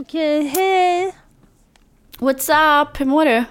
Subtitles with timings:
[0.00, 1.12] Okej, hej.
[2.18, 3.00] What's up?
[3.00, 3.44] Hur mår du?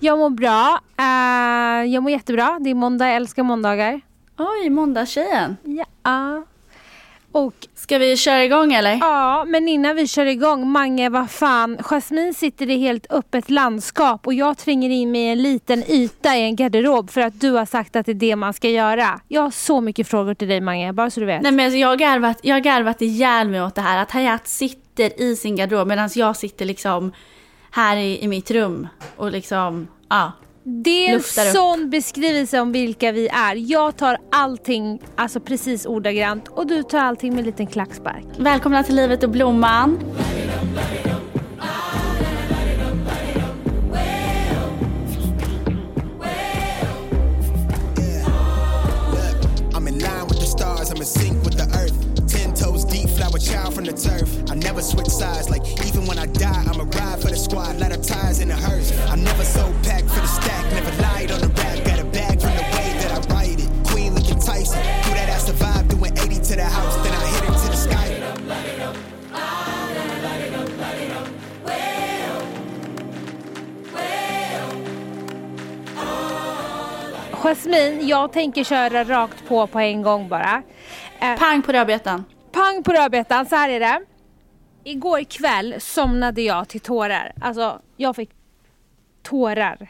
[0.00, 0.80] Jag mår bra.
[1.00, 2.58] Uh, jag mår jättebra.
[2.60, 4.00] Det är måndag, jag älskar måndagar.
[4.38, 5.56] Oj, måndagstjejen.
[6.02, 6.44] Ja.
[7.32, 8.96] Och Ska vi köra igång eller?
[9.00, 11.78] ja, men innan vi kör igång, Mange, vad fan.
[11.80, 16.36] Jasmine sitter i helt öppet landskap och jag tränger in mig i en liten yta
[16.36, 19.20] i en garderob för att du har sagt att det är det man ska göra.
[19.28, 21.42] Jag har så mycket frågor till dig, Mange, bara så du vet.
[21.42, 24.02] Nej men alltså, jag har garvat, jag har garvat ihjäl mig åt det här.
[24.02, 27.12] Att Hayat sitter i sin garderob medan jag sitter liksom
[27.70, 30.32] här i, i mitt rum och liksom, ja.
[30.62, 31.52] Det är en luftar upp.
[31.52, 33.54] sån beskrivelse om vilka vi är.
[33.54, 38.24] Jag tar allting alltså precis ordagrant och du tar allting med en liten klackspark.
[38.38, 39.98] Välkomna till Livet och Blomman.
[50.88, 51.35] I'm
[53.46, 54.28] child from the turf.
[54.50, 57.78] I never switch sides, like even when I die, I'm a ride for the squad,
[57.78, 58.90] lot of ties in the hearse.
[59.08, 62.40] I'm never so packed for the stack, never lied on the rap, got a bag
[62.40, 63.68] from the way that I write it.
[63.86, 67.44] Queen looking Tyson, do that ass survive, doing 80 to the house, then I hit
[67.44, 68.06] it to the sky.
[77.42, 80.62] Jasmine, jag tänker köra rakt på på en gång bara.
[81.20, 82.24] Eh, Pang på rödbetan.
[82.56, 84.00] Pang på rödbetan, så här är det.
[84.84, 87.32] Igår kväll somnade jag till tårar.
[87.40, 88.30] Alltså, jag fick
[89.22, 89.88] tårar.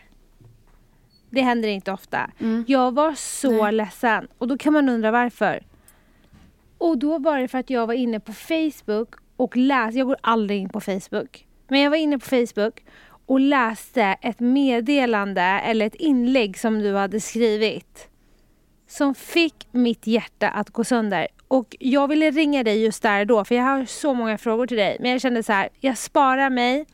[1.31, 2.31] Det händer inte ofta.
[2.67, 3.72] Jag var så Nej.
[3.72, 5.62] ledsen och då kan man undra varför.
[6.78, 10.17] Och då var det för att jag var inne på Facebook och läste, jag går
[10.20, 11.47] aldrig in på Facebook.
[11.69, 12.84] Men jag var inne på Facebook
[13.27, 18.09] och läste ett meddelande eller ett inlägg som du hade skrivit.
[18.89, 21.27] Som fick mitt hjärta att gå sönder.
[21.49, 24.77] Och jag ville ringa dig just där då för jag har så många frågor till
[24.77, 24.97] dig.
[25.01, 26.87] Men jag kände så här, jag sparar mig.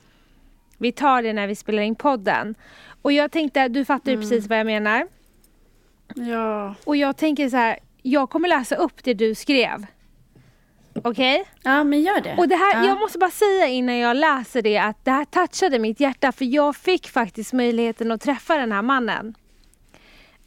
[0.79, 2.55] Vi tar det när vi spelar in podden.
[3.03, 5.07] Och jag tänkte, du fattar ju precis vad jag menar.
[6.15, 6.75] Ja.
[6.85, 9.87] Och jag tänker så här, jag kommer läsa upp det du skrev.
[10.95, 11.45] Okej?
[11.63, 12.37] Ja men gör det.
[12.39, 12.89] Och det här, ja.
[12.89, 16.45] jag måste bara säga innan jag läser det att det här touchade mitt hjärta för
[16.45, 19.35] jag fick faktiskt möjligheten att träffa den här mannen.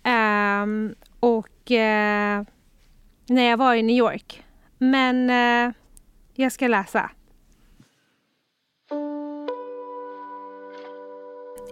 [0.04, 2.44] Ehm, och eh,
[3.28, 4.44] när jag var i New York.
[4.78, 5.74] Men eh,
[6.34, 7.12] jag ska läsa.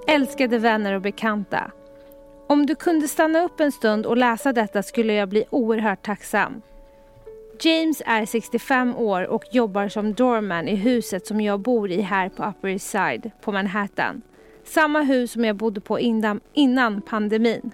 [0.08, 1.72] Älskade vänner och bekanta.
[2.47, 6.62] Om du kunde stanna upp en stund och läsa detta skulle jag bli oerhört tacksam.
[7.59, 12.30] James är 65 år och jobbar som doorman i huset som jag bor i här
[12.30, 14.22] på Upper East Side på Manhattan.
[14.63, 17.72] Samma hus som jag bodde på innan, innan pandemin.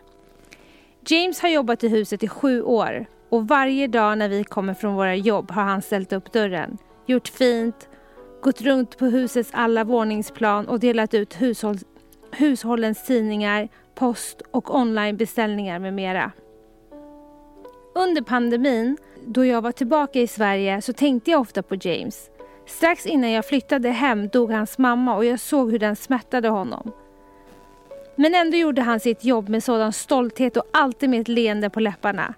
[1.08, 4.96] James har jobbat i huset i sju år och varje dag när vi kommer från
[4.96, 7.90] våra jobb har han ställt upp dörren, gjort fint,
[8.42, 11.78] gått runt på husets alla våningsplan och delat ut hushåll,
[12.32, 16.32] hushållens tidningar, post och onlinebeställningar med mera.
[17.96, 22.30] Under pandemin, då jag var tillbaka i Sverige, så tänkte jag ofta på James.
[22.66, 26.92] Strax innan jag flyttade hem dog hans mamma och jag såg hur den smärtade honom.
[28.16, 31.80] Men ändå gjorde han sitt jobb med sådan stolthet och alltid med ett leende på
[31.80, 32.34] läpparna.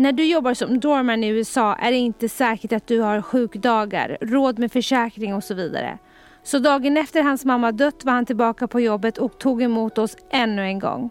[0.00, 4.18] När du jobbar som doorman i USA är det inte säkert att du har sjukdagar,
[4.20, 5.98] råd med försäkring och så vidare.
[6.42, 10.16] Så dagen efter hans mamma dött var han tillbaka på jobbet och tog emot oss
[10.30, 11.10] ännu en gång.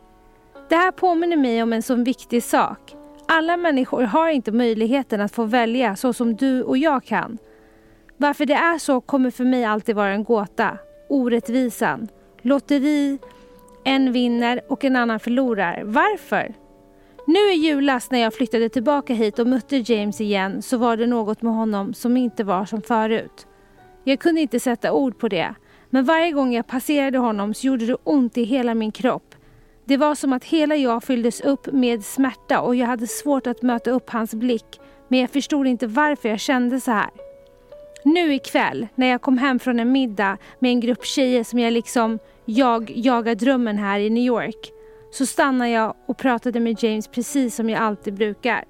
[0.70, 2.96] Det här påminner mig om en sån viktig sak.
[3.28, 7.38] Alla människor har inte möjligheten att få välja så som du och jag kan.
[8.18, 10.78] Varför det är så kommer för mig alltid vara en gåta.
[11.10, 12.08] Orättvisan.
[12.42, 13.20] Lotteri.
[13.84, 15.82] En vinner och en annan förlorar.
[15.86, 16.54] Varför?
[17.30, 21.08] Nu i julas när jag flyttade tillbaka hit och mötte James igen så var det
[21.08, 23.48] något med honom som inte var som förut.
[24.04, 25.56] Jag kunde inte sätta ord på det.
[25.90, 29.36] Men varje gång jag passerade honom så gjorde det ont i hela min kropp.
[29.86, 33.62] Det var som att hela jag fylldes upp med smärta och jag hade svårt att
[33.62, 34.80] möta upp hans blick.
[35.08, 37.10] Men jag förstod inte varför jag kände så här.
[38.04, 41.74] Nu ikväll när jag kom hem från en middag med en grupp tjejer som jag
[41.74, 44.74] liksom, jag jagar drömmen här i New York.
[45.12, 48.64] Så stannade jag och pratade med James precis som jag alltid brukar.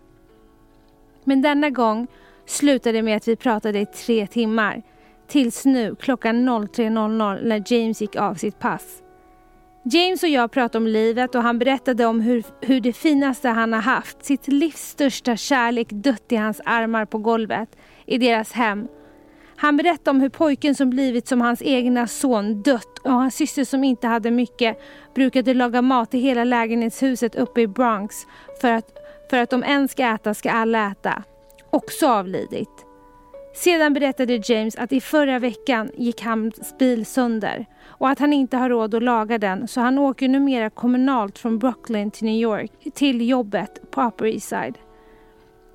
[1.23, 2.07] Men denna gång
[2.45, 4.81] slutade det med att vi pratade i tre timmar.
[5.27, 9.03] Tills nu klockan 03.00 när James gick av sitt pass.
[9.83, 13.73] James och jag pratade om livet och han berättade om hur, hur det finaste han
[13.73, 18.87] har haft, sitt livs största kärlek dött i hans armar på golvet i deras hem.
[19.61, 23.63] Han berättade om hur pojken som blivit som hans egna son dött och hans syster
[23.63, 24.77] som inte hade mycket
[25.15, 28.15] brukade laga mat i hela lägenhetshuset uppe i Bronx
[28.61, 28.85] för att,
[29.29, 31.23] för att om en ska äta ska alla äta.
[31.69, 32.69] Också avlidit.
[33.55, 38.57] Sedan berättade James att i förra veckan gick hans bil sönder och att han inte
[38.57, 42.71] har råd att laga den så han åker numera kommunalt från Brooklyn till New York
[42.93, 44.77] till jobbet på Upper East Side.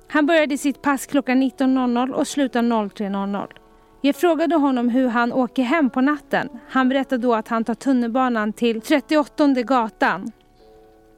[0.07, 3.64] Han började sitt pass klockan 19.00 och slutar 03.00.
[4.05, 6.49] Jag frågade honom hur han åker hem på natten.
[6.69, 10.31] Han berättade då att han tar tunnelbanan till 38 gatan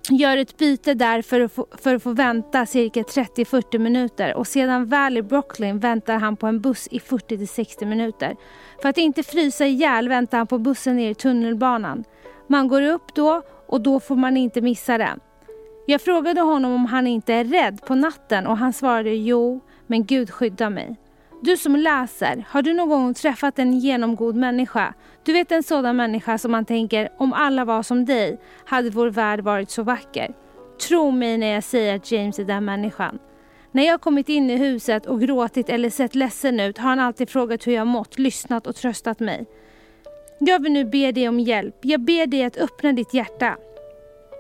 [0.10, 4.48] gör ett byte där för att, få, för att få vänta cirka 30-40 minuter och
[4.48, 8.36] sedan väl i Brooklyn väntar han på en buss i 40-60 minuter.
[8.82, 12.04] För att inte frysa ihjäl väntar han på bussen ner i tunnelbanan.
[12.48, 15.20] Man går upp då och då får man inte missa den.
[15.88, 20.06] Jag frågade honom om han inte är rädd på natten och han svarade jo, men
[20.06, 20.98] Gud skyddar mig.
[21.42, 24.94] Du som läser, har du någon gång träffat en genomgod människa?
[25.24, 29.08] Du vet en sådan människa som man tänker, om alla var som dig hade vår
[29.08, 30.34] värld varit så vacker.
[30.88, 33.20] Tro mig när jag säger att James är den människan.
[33.72, 37.30] När jag kommit in i huset och gråtit eller sett ledsen ut har han alltid
[37.30, 39.46] frågat hur jag mått, lyssnat och tröstat mig.
[40.40, 41.76] Jag vill nu be dig om hjälp.
[41.82, 43.58] Jag ber dig att öppna ditt hjärta.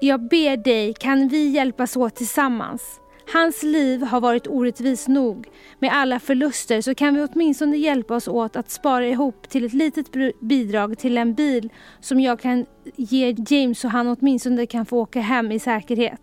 [0.02, 3.00] Jag ber dig, kan vi hjälpas åt tillsammans?
[3.34, 5.48] Hans liv har varit orättvis nog.
[5.80, 9.74] Med alla förluster så kan vi åtminstone hjälpa oss åt att spara ihop till ett
[9.74, 11.70] litet bidrag till en bil
[12.00, 12.66] som jag kan
[12.96, 16.22] ge James så han åtminstone kan få åka hem i säkerhet.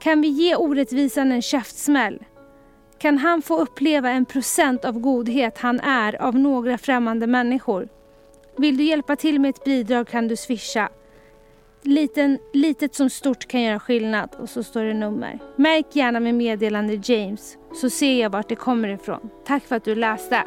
[0.00, 2.24] Kan vi ge orättvisan en käftsmäll?
[2.98, 7.88] Kan han få uppleva en procent av godhet han är av några främmande människor?
[8.58, 10.88] Vill du hjälpa till med ett bidrag kan du swisha
[11.86, 15.38] Liten, litet som stort kan göra skillnad och så står det nummer.
[15.56, 19.30] Märk gärna med meddelande James så ser jag vart det kommer ifrån.
[19.44, 20.42] Tack för att du läste.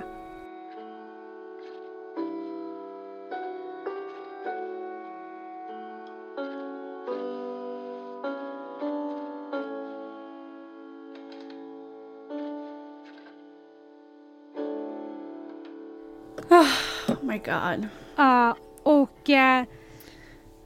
[16.49, 17.87] Oh my god.
[18.15, 19.78] Ja, och uh,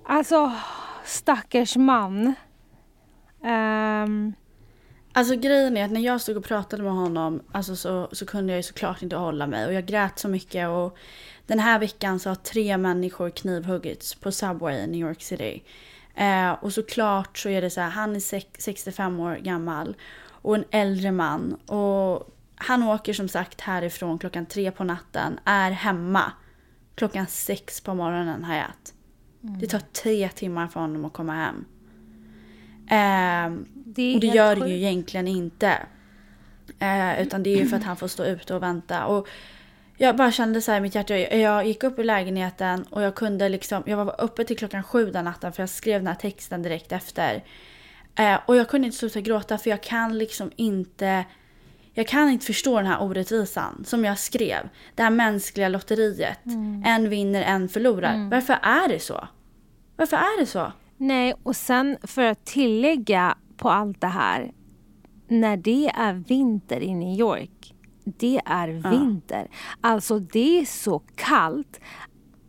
[0.05, 0.51] Alltså,
[1.05, 2.33] stackars man.
[3.43, 4.33] Um...
[5.15, 8.53] Alltså grejen är att när jag stod och pratade med honom alltså så, så kunde
[8.53, 10.97] jag ju såklart inte hålla mig och jag grät så mycket och
[11.47, 15.63] den här veckan så har tre människor knivhuggits på Subway i New York City.
[16.15, 18.19] Eh, och såklart så är det så här, han är
[18.61, 19.95] 65 år gammal
[20.25, 25.71] och en äldre man och han åker som sagt härifrån klockan tre på natten, är
[25.71, 26.31] hemma
[26.95, 28.93] klockan sex på morgonen Hayat.
[29.43, 29.59] Mm.
[29.59, 31.65] Det tar tre timmar för honom att komma hem.
[32.89, 35.79] Eh, det och det gör det ju egentligen inte.
[36.79, 39.05] Eh, utan det är ju för att han får stå ute och vänta.
[39.05, 39.27] Och
[39.97, 41.17] jag bara kände så här i mitt hjärta.
[41.17, 43.83] Jag gick upp i lägenheten och jag kunde liksom.
[43.85, 46.91] Jag var uppe till klockan sju den natten för jag skrev den här texten direkt
[46.91, 47.43] efter.
[48.15, 51.25] Eh, och jag kunde inte sluta gråta för jag kan liksom inte
[51.93, 54.69] jag kan inte förstå den här orättvisan som jag skrev.
[54.95, 56.45] Det här mänskliga lotteriet.
[56.45, 56.83] Mm.
[56.85, 58.13] En vinner, en förlorar.
[58.13, 58.29] Mm.
[58.29, 59.27] Varför är det så?
[59.95, 60.71] Varför är det så?
[60.97, 64.51] Nej, och sen för att tillägga på allt det här.
[65.27, 67.73] När det är vinter i New York.
[68.03, 69.47] Det är vinter.
[69.49, 69.57] Ja.
[69.81, 71.79] Alltså det är så kallt.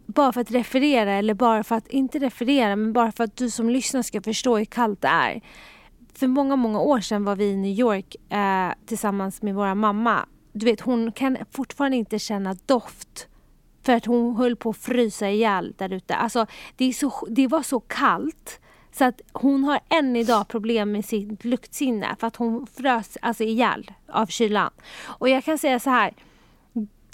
[0.06, 3.50] Bara för att referera, eller bara för att inte referera, men bara för att du
[3.50, 5.40] som lyssnar ska förstå hur kallt det är
[6.14, 10.26] för många, många år sedan var vi i New York eh, tillsammans med vår mamma.
[10.52, 13.28] Du vet, hon kan fortfarande inte känna doft
[13.82, 16.14] för att hon höll på att frysa ihjäl där ute.
[16.14, 16.94] Alltså, det,
[17.28, 18.60] det var så kallt
[18.92, 23.44] så att hon har än idag problem med sitt luktsinne för att hon frös alltså
[23.44, 24.70] ihjäl av kylan.
[25.02, 26.14] Och jag kan säga så här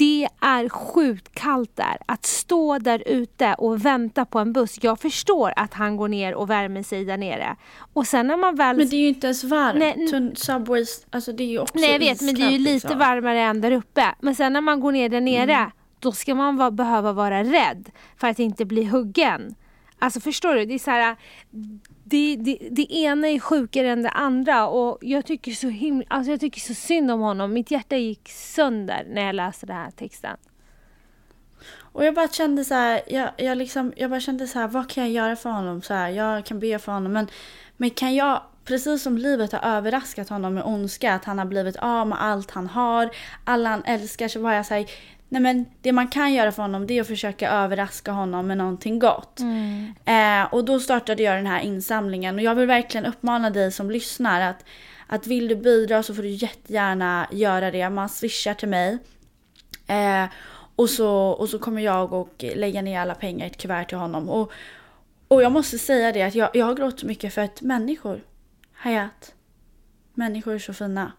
[0.01, 1.97] det är sjukt kallt där.
[2.07, 4.79] Att stå där ute och vänta på en buss.
[4.83, 7.57] Jag förstår att han går ner och värmer sig där nere.
[7.93, 8.77] Och sen när man väl...
[8.77, 9.79] Men det är ju inte ens varmt.
[9.79, 12.73] Nej, Subways, alltså det är ju också Nej jag vet men det är ju lite
[12.73, 12.99] liksom.
[12.99, 14.15] varmare än där uppe.
[14.21, 15.71] Men sen när man går ner där nere mm.
[15.99, 19.55] då ska man va behöva vara rädd för att inte bli huggen.
[19.99, 20.65] Alltså förstår du?
[20.65, 21.17] Det är så här,
[22.11, 26.31] det, det, det ena är sjukare än det andra och jag tycker, så himla, alltså
[26.31, 27.53] jag tycker så synd om honom.
[27.53, 30.37] Mitt hjärta gick sönder när jag läste den här texten.
[31.93, 34.91] Och jag bara kände så här, jag, jag, liksom, jag bara kände så här, vad
[34.91, 35.83] kan jag göra för honom?
[35.83, 37.27] Så här, jag kan be för honom, men,
[37.77, 41.77] men kan jag, precis som livet har överraskat honom med ondska, att han har blivit
[41.77, 43.11] av med allt han har,
[43.45, 44.87] alla han älskar, så var jag så här,
[45.33, 48.59] Nej men det man kan göra för honom det är att försöka överraska honom med
[48.59, 49.41] någonting gott.
[49.41, 49.95] Mm.
[50.05, 53.91] Eh, och då startade jag den här insamlingen och jag vill verkligen uppmana dig som
[53.91, 54.65] lyssnar att,
[55.07, 57.91] att vill du bidra så får du jättegärna göra det.
[57.91, 58.99] Man swishar till mig.
[59.87, 60.25] Eh,
[60.77, 63.99] och, så, och så kommer jag och lägga ner alla pengar i ett kuvert till
[63.99, 64.31] honom.
[64.31, 64.53] Och,
[65.29, 68.25] och jag måste säga det att jag, jag har gråtit mycket för att människor,
[68.73, 69.35] Hayat,
[70.15, 71.13] Människor är så fina.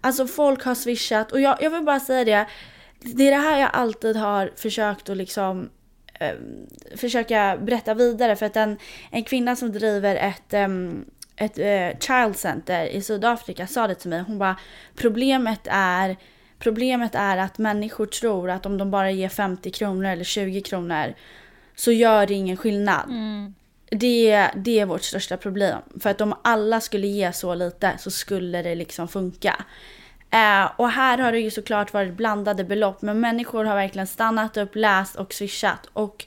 [0.00, 2.46] Alltså folk har swishat och jag, jag vill bara säga det.
[3.04, 5.70] Det är det här jag alltid har försökt att liksom
[6.20, 6.34] eh,
[6.96, 8.78] försöka berätta vidare för att en,
[9.10, 11.04] en kvinna som driver ett, em,
[11.36, 14.20] ett eh, child center i Sydafrika sa det till mig.
[14.20, 14.56] Hon bara
[14.94, 16.16] problemet är
[16.62, 21.14] Problemet är att människor tror att om de bara ger 50 kronor eller 20 kronor
[21.74, 23.08] så gör det ingen skillnad.
[23.90, 25.78] Det, det är vårt största problem.
[26.00, 29.64] För att om alla skulle ge så lite så skulle det liksom funka.
[30.32, 34.56] Eh, och här har det ju såklart varit blandade belopp men människor har verkligen stannat
[34.56, 35.88] upp, läst och swishat.
[35.92, 36.26] Och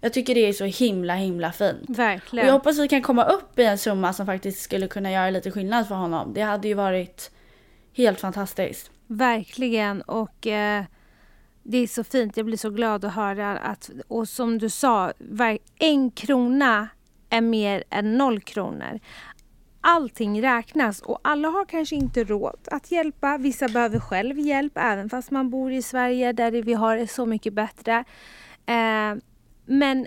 [0.00, 1.88] jag tycker det är så himla himla fint.
[1.88, 2.46] Och Verkligen.
[2.46, 5.50] jag hoppas vi kan komma upp i en summa som faktiskt skulle kunna göra lite
[5.50, 6.32] skillnad för honom.
[6.34, 7.30] Det hade ju varit
[7.96, 8.90] helt fantastiskt.
[9.06, 10.02] Verkligen.
[10.02, 10.84] Och eh,
[11.62, 12.36] det är så fint.
[12.36, 15.12] Jag blir så glad att höra att, och som du sa,
[15.78, 16.88] en krona
[17.30, 19.00] är mer än noll kronor.
[19.86, 23.38] Allting räknas och alla har kanske inte råd att hjälpa.
[23.38, 27.26] Vissa behöver själv hjälp även fast man bor i Sverige där vi har det så
[27.26, 28.04] mycket bättre.
[28.66, 29.14] Eh,
[29.66, 30.06] men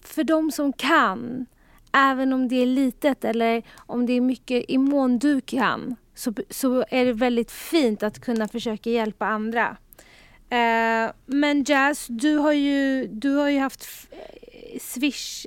[0.00, 1.46] för de som kan,
[1.92, 6.32] även om det är litet eller om det är mycket i mån du kan, så,
[6.50, 9.76] så är det väldigt fint att kunna försöka hjälpa andra.
[10.50, 13.88] Eh, men Jazz, du har ju, du har ju haft
[14.80, 15.46] swish,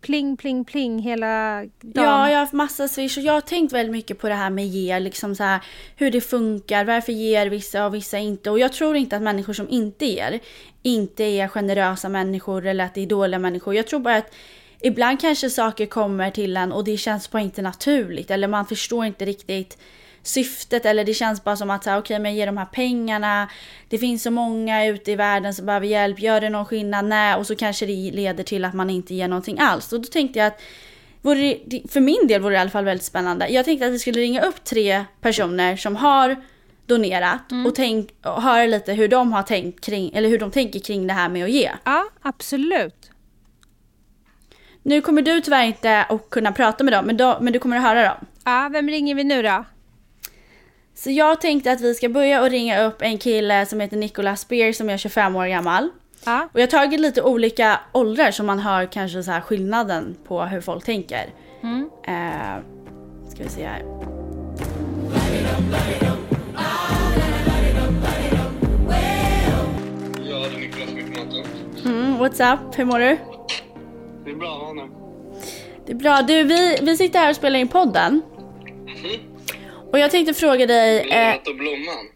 [0.00, 2.04] pling, pling, pling hela dagen.
[2.04, 4.50] Ja, jag har haft massa swish och jag har tänkt väldigt mycket på det här
[4.50, 5.60] med ge, liksom så här,
[5.96, 8.50] hur det funkar, varför ger vissa och vissa inte.
[8.50, 10.40] Och jag tror inte att människor som inte ger,
[10.82, 13.74] inte är generösa människor eller att det är dåliga människor.
[13.74, 14.34] Jag tror bara att
[14.80, 19.04] ibland kanske saker kommer till en och det känns bara inte naturligt eller man förstår
[19.04, 19.78] inte riktigt
[20.22, 23.48] syftet eller det känns bara som att okej men ge de här pengarna.
[23.88, 26.20] Det finns så många ute i världen som behöver hjälp.
[26.20, 27.04] Gör det någon skillnad?
[27.04, 27.36] Nej.
[27.36, 29.92] Och så kanske det leder till att man inte ger någonting alls.
[29.92, 30.60] Och då tänkte jag att
[31.22, 31.56] vore
[31.88, 33.48] för min del vore det i alla fall väldigt spännande.
[33.48, 36.36] Jag tänkte att vi skulle ringa upp tre personer som har
[36.86, 40.80] donerat och, tänk, och höra lite hur de har tänkt kring, eller hur de tänker
[40.80, 41.70] kring det här med att ge.
[41.84, 43.10] Ja, absolut.
[44.82, 47.76] Nu kommer du tyvärr inte att kunna prata med dem, men, då, men du kommer
[47.76, 48.26] att höra dem.
[48.44, 49.64] Ja, vem ringer vi nu då?
[50.94, 54.40] Så jag tänkte att vi ska börja och ringa upp en kille som heter Nicholas
[54.40, 55.88] Spear som är 25 år gammal.
[56.24, 60.16] Ja, Och jag har tagit lite olika åldrar så man hör kanske så här skillnaden
[60.28, 61.26] på hur folk tänker.
[61.62, 61.90] Mm.
[62.06, 62.62] Eh,
[63.30, 63.82] ska vi se här.
[70.24, 71.84] Ja, det är Niklas.
[71.84, 72.78] Mm, what's up?
[72.78, 73.18] Hur mår du?
[74.24, 74.88] Det är bra, Hanna.
[75.86, 76.22] Det är bra.
[76.22, 78.22] Du, vi, vi sitter här och spelar in podden.
[78.86, 79.31] Mhm.
[79.92, 80.98] Och jag tänkte fråga dig...
[80.98, 82.06] Eh, Livet och blomman.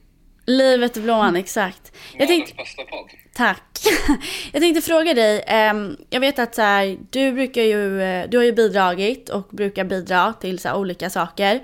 [0.47, 1.93] livet och blomman, exakt.
[2.19, 3.11] Jag tänkte, bästa podd.
[3.35, 3.63] tack.
[4.53, 8.37] Jag tänkte fråga dig, ehm, jag vet att så här, du brukar ju, eh, du
[8.37, 11.61] har ju bidragit och brukar bidra till så här, olika saker.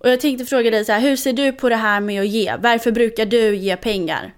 [0.00, 2.26] Och jag tänkte fråga dig så här, hur ser du på det här med att
[2.28, 2.54] ge?
[2.58, 4.34] Varför brukar du ge pengar?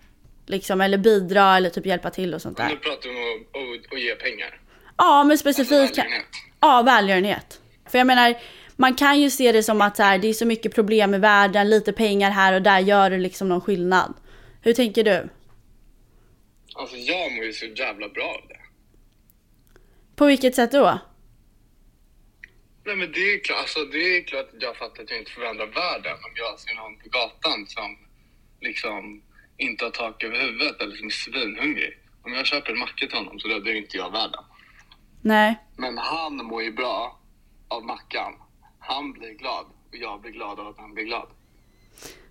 [0.47, 2.77] Liksom, eller bidra eller typ hjälpa till och sånt Nu där.
[2.77, 4.61] pratar vi om att, att, att ge pengar.
[4.97, 5.95] Ja, men Alltså specifikt...
[5.97, 6.27] kan- välgörenhet.
[6.61, 7.61] Ja, välgörenhet.
[7.91, 8.35] För jag menar,
[8.81, 11.19] man kan ju se det som att så här, det är så mycket problem i
[11.19, 14.15] världen, lite pengar här och där gör det liksom någon skillnad.
[14.63, 15.29] Hur tänker du?
[16.75, 18.61] Alltså jag mår ju så jävla bra av det.
[20.17, 20.99] På vilket sätt då?
[22.85, 25.31] Nej men det är klart, alltså det är klart att jag fattar att jag inte
[25.31, 27.99] förändrar världen om jag ser någon på gatan som
[28.61, 29.23] liksom
[29.57, 31.99] inte har tak över huvudet eller som är svinhungrig.
[32.23, 34.45] Om jag köper en macka till honom så räddar ju inte jag världen.
[35.23, 35.59] Nej.
[35.77, 37.21] Men han mår ju bra
[37.69, 38.33] av mackan.
[38.89, 41.29] Han blir glad och jag blir glad av att han blir glad.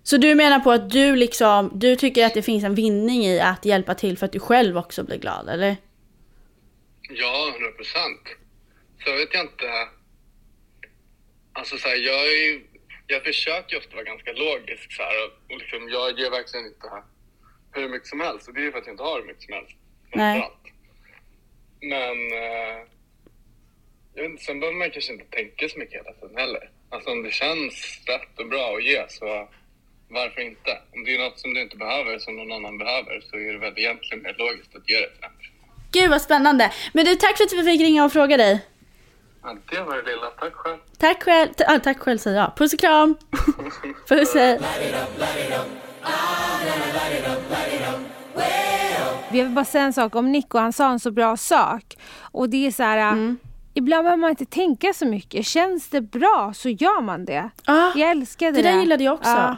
[0.02, 3.40] Så du menar på att du liksom, du tycker att det finns en vinning i
[3.40, 5.76] att hjälpa till för att du själv också blir glad, eller?
[7.10, 8.22] Ja, 100 procent.
[9.04, 9.88] Så vet jag inte.
[11.52, 12.62] Alltså så här, jag, är,
[13.06, 16.66] jag försöker ju ofta vara ganska logisk så här, och, och liksom, jag ger verkligen
[16.66, 16.88] inte
[17.72, 18.48] hur mycket som helst.
[18.48, 19.76] Och det är ju för att jag inte har hur mycket som helst.
[20.14, 20.50] Nej.
[21.80, 22.97] Men eh,
[24.24, 26.70] inte, sen behöver man kanske inte tänka så mycket hela tiden heller.
[26.90, 27.74] Alltså om det känns
[28.06, 29.48] rätt och bra att ge så
[30.10, 30.70] varför inte?
[30.94, 33.58] Om det är något som du inte behöver som någon annan behöver så är det
[33.58, 35.30] väl egentligen mer logiskt att ge det till den.
[35.92, 36.72] Gud vad spännande!
[36.92, 38.64] Men du, tack för att vi fick ringa och fråga dig.
[39.42, 40.26] Ja, det var det lilla.
[40.40, 40.78] Tack själv.
[40.98, 42.56] Tack själv, t- ah, tack själv säger jag.
[42.56, 43.16] Puss och kram!
[44.08, 44.60] Puss hej!
[49.32, 51.96] Jag vill bara säga en sak om Nico, han sa en så bra sak.
[52.20, 53.38] Och det är så här, Mm.
[53.78, 55.46] Ibland behöver man inte tänka så mycket.
[55.46, 57.50] Känns det bra så gör man det.
[57.66, 58.68] Ja, Jag älskade det det.
[58.70, 59.30] där gillade jag också.
[59.30, 59.56] Ja.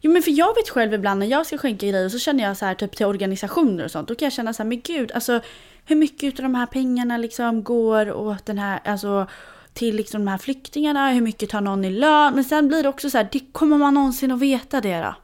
[0.00, 2.56] Jo men för jag vet själv ibland när jag ska skänka grejer så känner jag
[2.56, 4.08] så här typ till organisationer och sånt.
[4.08, 5.40] Då kan jag känna så här, men gud alltså
[5.84, 9.26] hur mycket av de här pengarna liksom går åt den här, alltså
[9.74, 11.10] till liksom de här flyktingarna?
[11.10, 12.34] Hur mycket tar någon i lön?
[12.34, 15.14] Men sen blir det också så här, det, kommer man någonsin att veta det då?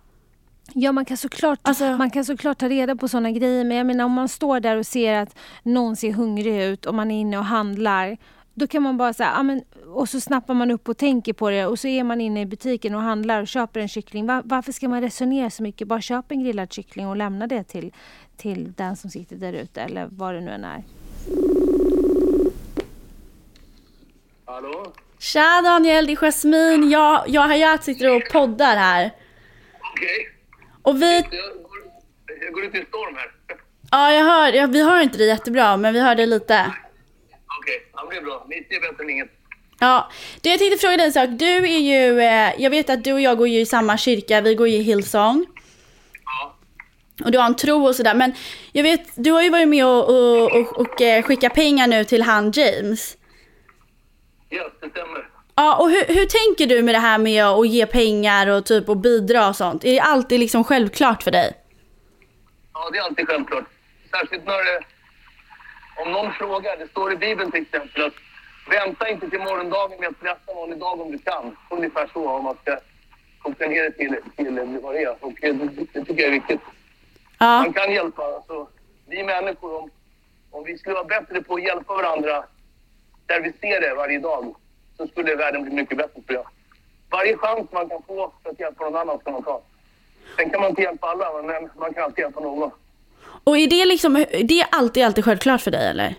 [0.75, 3.65] Ja, man kan, såklart, Alltså- man kan såklart ta reda på sådana grejer.
[3.65, 6.95] Men jag menar om man står där och ser att någon ser hungrig ut och
[6.95, 8.17] man är inne och handlar.
[8.55, 9.63] Då kan man bara säga, men,
[9.95, 12.47] och så snappar man upp och tänker på det och så är man inne i
[12.47, 14.27] butiken och handlar och köper en kyckling.
[14.27, 15.89] Va- varför ska man resonera så mycket?
[15.89, 17.93] Bara köp en grillad kyckling och lämna det till,
[18.37, 20.83] till den som sitter där ute eller vad det nu än är.
[24.45, 24.93] Hallå?
[25.19, 26.91] Tja Daniel, det är Jasmin.
[26.91, 29.11] Jag, jag och Hayat sitter och poddar här.
[29.95, 30.36] Okej.
[30.87, 31.23] Och vi, Jag,
[31.63, 31.79] går,
[32.41, 33.31] jag går ut i en storm här.
[33.91, 36.73] ja jag hör, ja, vi hör inte det jättebra men vi hör det lite.
[37.61, 38.47] Okej, ja, det är bra.
[38.49, 39.29] 90 är bättre än inget.
[39.81, 41.29] Ja, du jag tänkte fråga dig en sak.
[41.31, 44.41] Du är ju, eh, jag vet att du och jag går ju i samma kyrka,
[44.41, 45.47] vi går ju i Hillsong.
[46.25, 46.57] Ja.
[47.25, 48.15] Och du har en tro och sådär.
[48.15, 48.33] Men
[48.73, 52.05] jag vet, du har ju varit med och, och, och, och eh, skickat pengar nu
[52.05, 53.17] till han James.
[54.49, 55.29] Ja, det stämmer.
[55.57, 58.89] Ja, och hur, hur tänker du med det här med att ge pengar och typ
[58.89, 59.85] och bidra och sånt?
[59.85, 61.53] Är det alltid liksom självklart för dig?
[62.73, 63.65] Ja, det är alltid självklart.
[64.11, 64.85] Särskilt när det...
[66.03, 68.13] Om någon frågar, det står i Bibeln till exempel att
[68.71, 71.57] vänta inte till morgondagen med att blessa någon idag om du kan.
[71.71, 72.79] Ungefär så, om man ska
[73.59, 75.17] det till, till vad det är.
[75.21, 75.53] Och det,
[75.93, 76.61] det tycker jag är viktigt.
[77.39, 78.23] Ja, Man kan hjälpa.
[78.23, 78.69] Alltså,
[79.07, 79.91] vi människor, om,
[80.51, 82.45] om vi skulle vara bättre på att hjälpa varandra
[83.27, 84.55] där vi ser det varje dag,
[84.97, 86.47] så skulle världen bli mycket bättre tror jag.
[87.11, 89.63] Varje chans man kan få för att hjälpa någon annan ska man ta.
[90.37, 92.71] Sen kan man inte hjälpa alla, men man kan alltid hjälpa någon.
[93.45, 96.15] och är det liksom, det är alltid, alltid självklart för dig eller?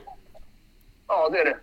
[1.07, 1.57] Ja, det är det.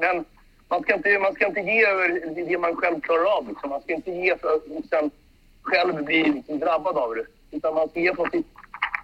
[0.00, 0.24] Men
[0.68, 2.08] man ska inte, man ska inte ge över
[2.48, 3.48] det man själv klarar av.
[3.48, 3.70] Liksom.
[3.70, 5.10] Man ska inte ge för att sen
[5.62, 7.56] själv bli liksom drabbad av det.
[7.56, 8.46] Utan man ska ge från sitt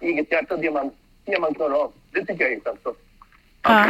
[0.01, 0.91] eget hjärta det man,
[1.25, 1.93] det man klarar av.
[2.11, 2.97] Det tycker jag är självklart.
[3.61, 3.85] Ja.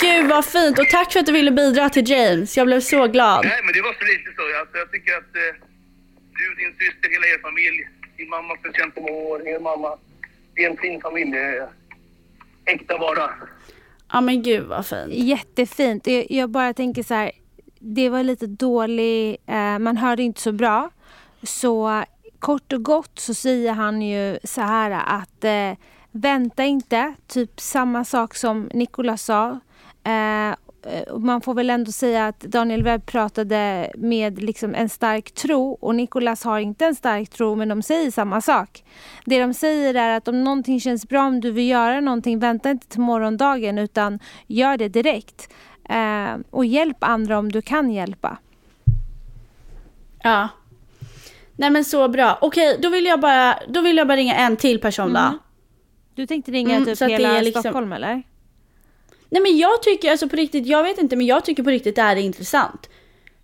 [0.00, 2.56] Gud vad fint och tack för att du ville bidra till James.
[2.56, 3.44] Jag blev så glad.
[3.44, 4.42] Nej, men det var så lite så.
[4.60, 5.54] Alltså, jag tycker att eh,
[6.38, 9.98] du, din syster, hela er familj, din mamma för känt många år, er mamma.
[10.54, 11.36] Det är en fin familj.
[11.36, 11.68] eh,
[12.74, 13.30] Äkta vara.
[14.12, 15.08] Ja men gud vad fint.
[15.12, 16.06] Jättefint.
[16.06, 17.30] Jag, jag bara tänker så här,
[17.78, 20.90] det var lite dålig, eh, man hörde inte så bra.
[21.42, 22.04] Så
[22.38, 25.78] kort och gott så säger han ju så här att eh,
[26.12, 29.60] vänta inte, typ samma sak som Nicolas sa.
[30.04, 30.54] Eh,
[31.18, 35.94] man får väl ändå säga att Daniel Webb pratade med liksom en stark tro och
[35.94, 38.84] Nicolas har inte en stark tro men de säger samma sak.
[39.24, 42.70] Det de säger är att om någonting känns bra, om du vill göra någonting, vänta
[42.70, 45.52] inte till morgondagen utan gör det direkt.
[45.88, 48.38] Eh, och hjälp andra om du kan hjälpa.
[50.22, 50.48] Ja.
[51.56, 52.38] Nej men så bra.
[52.40, 55.38] Okej, då vill jag bara, då vill jag bara ringa en till person då.
[56.14, 58.22] Du tänkte ringa Mm, typ hela liksom- Stockholm eller?
[59.30, 61.96] Nej men jag tycker alltså på riktigt, jag vet inte men jag tycker på riktigt
[61.96, 62.88] det här är intressant.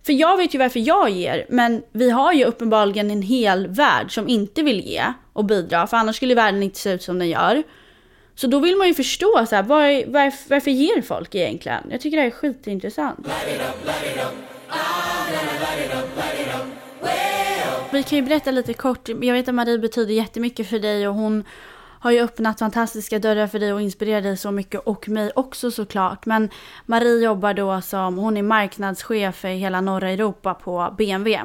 [0.06, 4.14] För jag vet ju varför jag ger, men vi har ju uppenbarligen en hel värld
[4.14, 7.28] som inte vill ge och bidra, för annars skulle världen inte se ut som den
[7.28, 7.62] gör.
[8.34, 11.82] Så då vill man ju förstå så här, var, varför, varför ger folk egentligen?
[11.90, 13.26] Jag tycker det här är skitintressant.
[17.92, 21.14] Vi kan ju berätta lite kort, jag vet att Marie betyder jättemycket för dig och
[21.14, 21.44] hon
[22.00, 25.70] har ju öppnat fantastiska dörrar för dig och inspirerat dig så mycket och mig också
[25.70, 26.26] såklart.
[26.26, 26.50] Men
[26.86, 31.42] Marie jobbar då som, hon är marknadschef för hela norra Europa på BMW.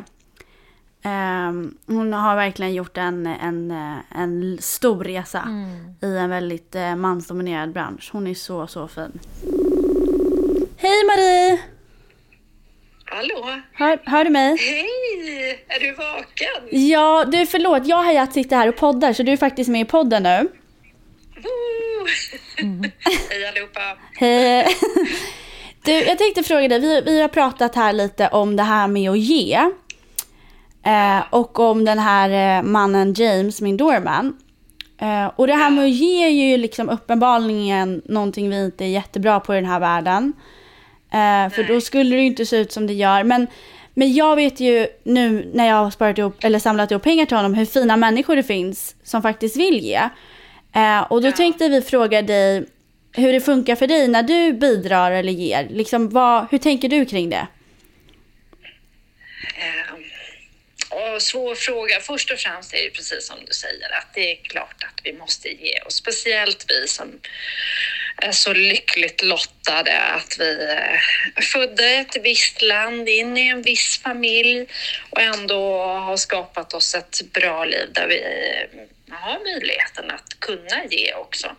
[1.04, 3.72] Ehm, hon har verkligen gjort en, en,
[4.16, 5.44] en stor resa
[6.02, 8.10] i en väldigt eh, mansdominerad bransch.
[8.14, 9.20] Hon är så, så fin.
[10.78, 11.81] Hej Marie!
[13.14, 13.62] Hallå?
[13.74, 14.58] Hör, hör du mig?
[14.58, 15.66] Hej!
[15.68, 16.88] Är du vaken?
[16.90, 19.82] Ja, du förlåt, jag och Hayat sitter här och poddar så du är faktiskt med
[19.82, 20.48] i podden nu.
[21.36, 22.08] Woo!
[23.30, 23.98] Hej allihopa!
[24.20, 24.68] Hej!
[25.84, 29.12] Du, jag tänkte fråga dig, vi, vi har pratat här lite om det här med
[29.12, 29.54] att ge.
[30.86, 34.38] Eh, och om den här eh, mannen James, min doorman.
[34.98, 38.90] Eh, och det här med att ge är ju liksom uppenbarligen någonting vi inte är
[38.90, 40.34] jättebra på i den här världen.
[41.14, 43.24] Eh, för då skulle det ju inte se ut som det gör.
[43.24, 43.48] Men,
[43.94, 47.38] men jag vet ju nu när jag har sparat ihop, eller samlat ihop pengar till
[47.38, 50.10] honom hur fina människor det finns som faktiskt vill ge.
[50.76, 52.66] Eh, och då tänkte vi fråga dig
[53.14, 55.68] hur det funkar för dig när du bidrar eller ger.
[55.70, 57.48] Liksom, vad, hur tänker du kring det?
[60.92, 62.00] Eh, svår fråga.
[62.00, 65.14] Först och främst är det precis som du säger att det är klart att vi
[65.14, 67.20] måste ge och speciellt vi som
[68.18, 71.00] är så lyckligt lottade att vi eh,
[71.36, 74.68] är födda i ett visst land, in i en viss familj
[75.10, 78.80] och ändå har skapat oss ett bra liv där vi eh,
[79.12, 81.56] har möjligheten att kunna ge också.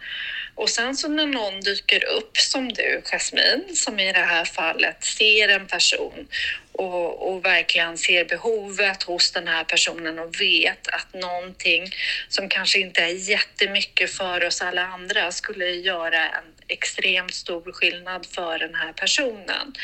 [0.55, 5.05] Och sen så när någon dyker upp som du, Jasmine, som i det här fallet
[5.05, 6.29] ser en person
[6.73, 11.91] och, och verkligen ser behovet hos den här personen och vet att någonting
[12.29, 18.27] som kanske inte är jättemycket för oss alla andra skulle göra en extremt stor skillnad
[18.27, 19.75] för den här personen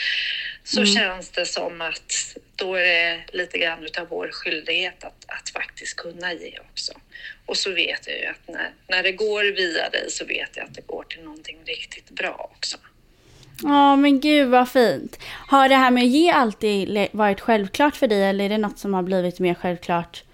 [0.64, 5.51] så känns det som att då är det lite grann utav vår skyldighet att, att
[5.51, 6.92] faktiskt kunna ge också.
[7.46, 10.64] Och så vet jag ju att när, när det går via dig så vet jag
[10.66, 12.79] att det går till någonting riktigt bra också.
[13.62, 15.18] Ja men gud vad fint.
[15.48, 18.79] Har det här med att ge alltid varit självklart för dig eller är det något
[18.79, 20.24] som har blivit mer självklart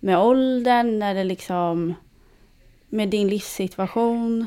[0.00, 1.94] med åldern eller liksom
[2.88, 4.46] med din livssituation?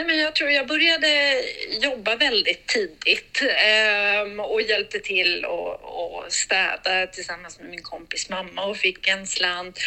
[0.00, 1.42] Nej, men jag tror jag började
[1.80, 8.64] jobba väldigt tidigt ehm, och hjälpte till och, och städa tillsammans med min kompis mamma
[8.64, 9.78] och fick en slant.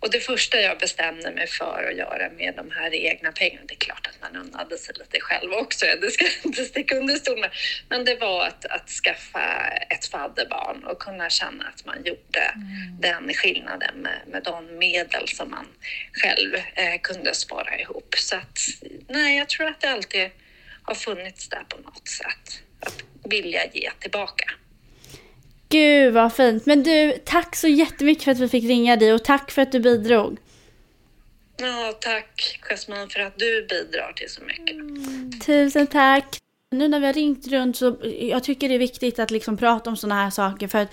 [0.00, 3.74] Och det första jag bestämde mig för att göra med de här egna pengarna, det
[3.74, 7.14] är klart att man unnade sig lite själv också, det ska jag inte sticka under
[7.14, 7.50] stol med,
[7.88, 12.54] men det var att, att skaffa ett fadderbarn och kunna känna att man gjorde
[13.00, 15.66] den skillnaden med, med de medel som man
[16.12, 18.14] själv eh, kunde spara ihop.
[18.18, 18.58] Så att,
[19.08, 20.30] nej, jag tror att det alltid
[20.82, 24.50] har funnits där på något sätt, att vilja ge tillbaka.
[25.68, 26.66] Gud vad fint.
[26.66, 29.72] Men du, tack så jättemycket för att vi fick ringa dig och tack för att
[29.72, 30.38] du bidrog.
[31.56, 34.76] Ja, tack Jasmine för att du bidrar till så mycket.
[35.46, 36.38] Tusen tack.
[36.70, 39.90] Nu när vi har ringt runt så jag tycker det är viktigt att liksom prata
[39.90, 40.92] om sådana här saker för att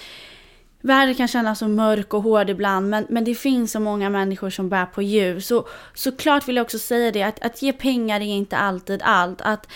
[0.83, 4.49] världen kan kännas så mörk och hård ibland men, men det finns så många människor
[4.49, 5.47] som bär på ljus.
[5.47, 9.41] Så såklart vill jag också säga det att, att ge pengar är inte alltid allt.
[9.41, 9.67] Att,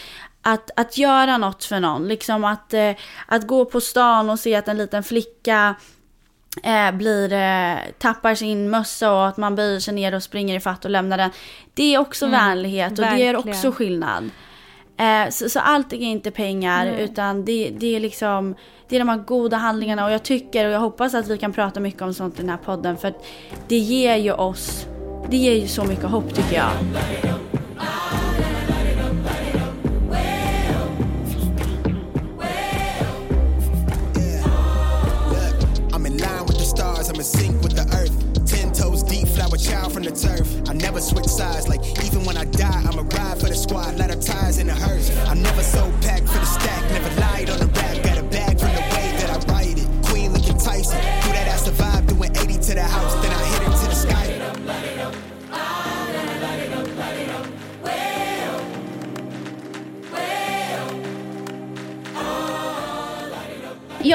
[0.42, 2.92] att, att göra något för någon, liksom att, eh,
[3.26, 5.76] att gå på stan och se att en liten flicka
[6.64, 10.60] eh, blir, eh, tappar sin mössa och att man böjer sig ner och springer i
[10.60, 11.32] fatt och lämnar den.
[11.74, 13.58] Det är också vänlighet och det gör verkligen.
[13.58, 14.30] också skillnad.
[14.98, 18.56] Eh, så, så allt är inte pengar utan det, det är liksom
[18.88, 21.54] det är de här goda handlingarna och jag tycker och jag hoppas att vi kan
[21.54, 23.26] prata mycket om sånt i den här podden för att
[23.68, 24.88] det ger ju oss,
[25.30, 26.72] det ger ju så mycket hopp tycker jag.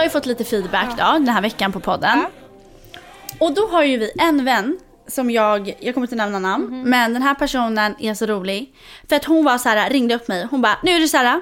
[0.02, 2.26] Har ju fått lite feedback då den här veckan på podden.
[3.38, 7.12] Och då har ju vi en vän som jag, jag kommer inte nämna namn, men
[7.12, 8.74] den här personen är så rolig.
[9.08, 11.16] För att hon var så här, ringde upp mig, hon bara, nu är det så
[11.16, 11.40] här.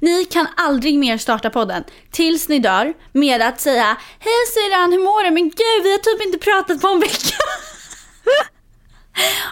[0.00, 4.98] Ni kan aldrig mer starta podden tills ni dör med att säga Hej syrran, hur
[4.98, 5.30] mår du?
[5.30, 7.36] Men gud, vi har typ inte pratat på en vecka.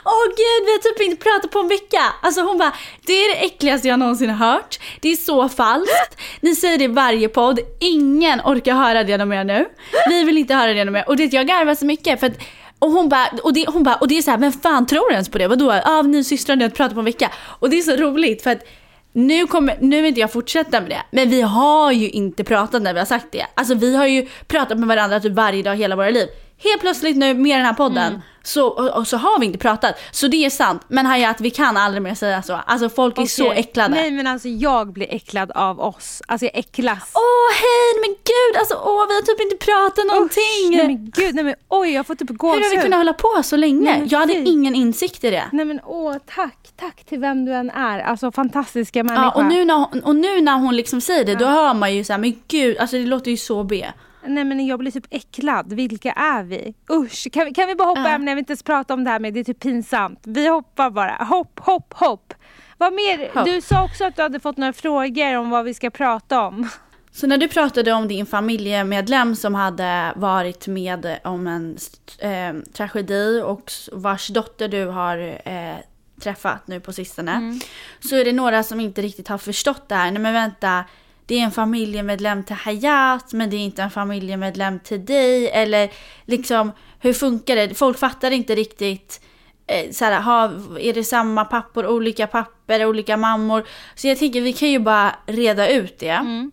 [0.05, 2.02] Åh gud, vi har typ inte pratat på en vecka.
[2.22, 2.72] Alltså hon bara,
[3.07, 4.79] det är det äckligaste jag någonsin har hört.
[5.00, 6.16] Det är så falskt.
[6.40, 7.61] Ni säger det i varje podd.
[7.81, 9.68] Ingen orkar höra det de gör nu.
[10.09, 11.09] Vi vill inte höra det de gör.
[11.09, 12.38] Och det, jag garvar så mycket för att
[12.79, 15.12] och hon bara, och det, hon bara, och det är så här, vem fan tror
[15.12, 15.48] ens på det?
[15.48, 15.81] Vadå?
[15.85, 17.31] Ja, ni systrar, ni har inte pratat på en vecka.
[17.37, 18.66] Och det är så roligt för att
[19.12, 22.83] nu, kommer, nu vill inte jag fortsätta med det, men vi har ju inte pratat
[22.83, 23.46] när vi har sagt det.
[23.55, 26.29] Alltså vi har ju pratat med varandra typ varje dag hela våra liv.
[26.59, 29.95] Helt plötsligt nu med den här podden så, och, och så har vi inte pratat.
[30.11, 30.83] Så det är sant.
[30.88, 32.61] Men Hayat, vi kan aldrig mer säga så.
[32.66, 33.95] Alltså folk är så äcklade.
[33.95, 36.23] Nej men alltså jag blir äcklad av oss.
[36.29, 37.12] Alltså jag äcklas.
[37.14, 40.71] Åh hej, men gud, alltså åh vi har typ inte pratat någonting.
[40.71, 42.64] Nej men gud, nej men oj jag får typ Hur gåshud.
[42.64, 43.99] har vi kunnat hålla på så länge?
[43.99, 44.45] Nej, jag hade fy.
[44.45, 45.45] ingen insikt i det.
[45.53, 47.99] Nej men åh tack, tack till vem du än är.
[47.99, 49.23] Alltså fantastiska människa.
[49.23, 51.95] Ja, och, nu när hon, och nu när hon liksom säger det, då hör man
[51.95, 53.87] ju så här, men gud, alltså det låter ju så B.
[54.29, 55.73] Nej men jag blir typ äcklad.
[55.73, 56.75] Vilka är vi?
[56.91, 58.31] Usch, kan vi, kan vi bara hoppa ämne?
[58.31, 60.21] Jag vill inte ens prata om det här med det är typ pinsamt.
[60.23, 61.25] Vi hoppar bara.
[61.25, 62.35] Hopp, hopp, hopp.
[62.79, 63.31] Vad mer?
[63.35, 63.45] Hopp.
[63.45, 66.69] Du sa också att du hade fått några frågor om vad vi ska prata om.
[67.12, 71.77] Så när du pratade om din familjemedlem som hade varit med om en
[72.19, 75.77] eh, tragedi och vars dotter du har eh,
[76.21, 77.61] träffat nu på sistone.
[78.01, 80.11] Så är det några som inte riktigt har förstått det här.
[80.11, 80.85] Nej men vänta,
[81.27, 85.49] det är en familjemedlem till Hayat men det är inte en familjemedlem till dig.
[85.51, 85.91] Eller
[86.25, 87.75] liksom, hur funkar det?
[87.75, 89.21] Folk fattar inte riktigt.
[89.67, 90.45] Eh, så här, ha,
[90.81, 93.67] är det samma pappor, olika papper, olika mammor?
[93.95, 96.51] Så jag tänker vi kan ju bara reda ut det.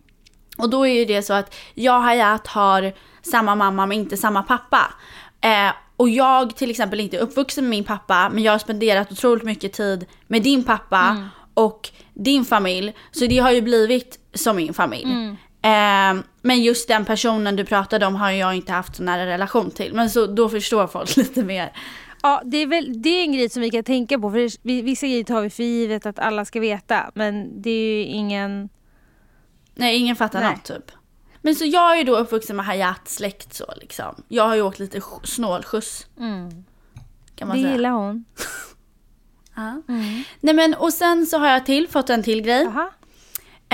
[0.58, 4.16] Och då är ju det så att jag och Hayat har samma mamma men inte
[4.16, 4.94] samma pappa.
[5.40, 9.12] Eh, och jag till exempel inte är uppvuxen med min pappa men jag har spenderat
[9.12, 12.94] otroligt mycket tid med din pappa och din familj.
[13.10, 15.36] Så det har ju blivit som min familj.
[15.62, 19.70] Eh, men just den personen du pratade om har jag inte haft så nära relation
[19.70, 19.94] till.
[19.94, 21.72] Men så då förstår folk lite mer.
[22.22, 24.30] Ja, det är, väl, det är en grej som vi kan tänka på.
[24.30, 27.10] För vi- vissa grejer tar vi för givet att alla ska veta.
[27.14, 28.68] Men det är ju ingen...
[29.74, 30.50] Nej, ingen fattar Nej.
[30.50, 30.92] något typ.
[31.42, 34.22] Men så jag är ju då uppvuxen med Hayat släkt så liksom.
[34.28, 36.06] Jag har ju åkt lite sk- snålskjuts.
[37.36, 37.72] Kan man Det säga.
[37.74, 38.24] gillar hon.
[39.56, 39.82] Ja.
[40.40, 42.62] Nej men och sen så har jag till, fått en till grej.
[42.64, 42.90] Jaha.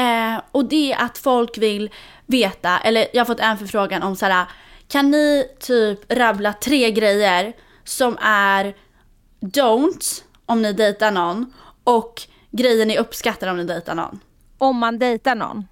[0.00, 1.90] Eh, och det är att folk vill
[2.26, 4.46] veta, eller jag har fått en förfrågan om så här.
[4.88, 7.52] Kan ni typ rabbla tre grejer
[7.84, 8.74] som är
[9.40, 11.52] don'ts om ni dejtar någon
[11.84, 14.20] och grejer ni uppskattar om ni dejtar någon?
[14.58, 15.66] Om man dejtar någon.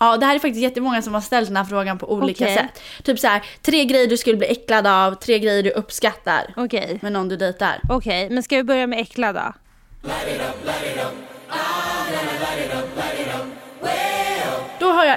[0.00, 2.56] Ja, det här är faktiskt jättemånga som har ställt den här frågan på olika Okej.
[2.56, 2.82] sätt.
[3.04, 6.98] Typ så här, tre grejer du skulle bli äcklad av, tre grejer du uppskattar Okej.
[7.02, 7.80] med någon du dejtar.
[7.88, 9.52] Okej, men ska vi börja med äckla då?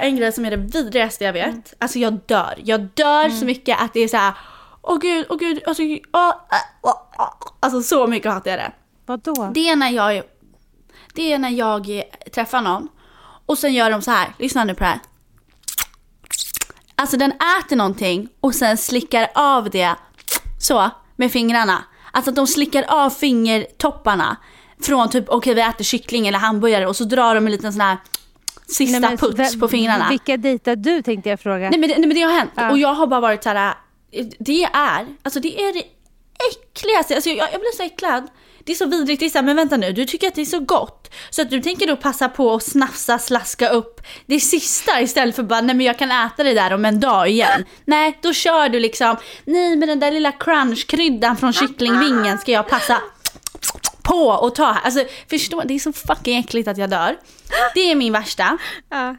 [0.02, 1.74] En grej som är det vidrigaste jag vet.
[1.78, 2.54] Alltså jag dör.
[2.64, 4.34] Jag dör så mycket att det är så här.
[4.82, 6.34] Åh gud, åh gud, alltså, åh,
[6.82, 7.32] åh, åh.
[7.60, 8.72] alltså så mycket hatar jag det.
[9.06, 9.50] Vadå?
[9.54, 10.22] Det är när jag,
[11.14, 12.02] det är när jag
[12.34, 12.88] träffar någon
[13.46, 14.34] och sen gör de så här.
[14.38, 15.00] Lyssna nu på det här.
[16.96, 19.94] Alltså den äter någonting och sen slickar av det
[20.60, 21.84] så med fingrarna.
[22.12, 24.36] Alltså att de slickar av fingertopparna
[24.82, 27.80] från typ okej vi äter kyckling eller hamburgare och så drar de en liten sån
[27.80, 27.96] här
[28.72, 30.08] sista Nej, men puts på fingrarna.
[30.08, 31.70] Vilka dejtar du tänkte jag fråga.
[31.70, 32.50] Nej men, det, nej men det har hänt.
[32.54, 32.70] Ja.
[32.70, 33.74] Och jag har bara varit så här.
[34.38, 35.84] det är, alltså det är det
[36.50, 37.14] äckligaste.
[37.14, 38.28] Alltså jag, jag blir så äcklad.
[38.64, 40.40] Det är så vidrigt, det är så här, men vänta nu, du tycker att det
[40.40, 41.14] är så gott.
[41.30, 45.42] Så att du tänker då passa på att snafsa, slaska upp det sista istället för
[45.42, 47.64] bara, nej men jag kan äta det där om en dag igen.
[47.84, 52.68] Nej, då kör du liksom, nej men den där lilla crunchkryddan från kycklingvingen ska jag
[52.68, 53.02] passa
[54.04, 54.66] på och ta.
[54.66, 57.16] Alltså förstå, det är så fucking äckligt att jag dör.
[57.74, 58.58] Det är min värsta.
[58.88, 59.16] Ja.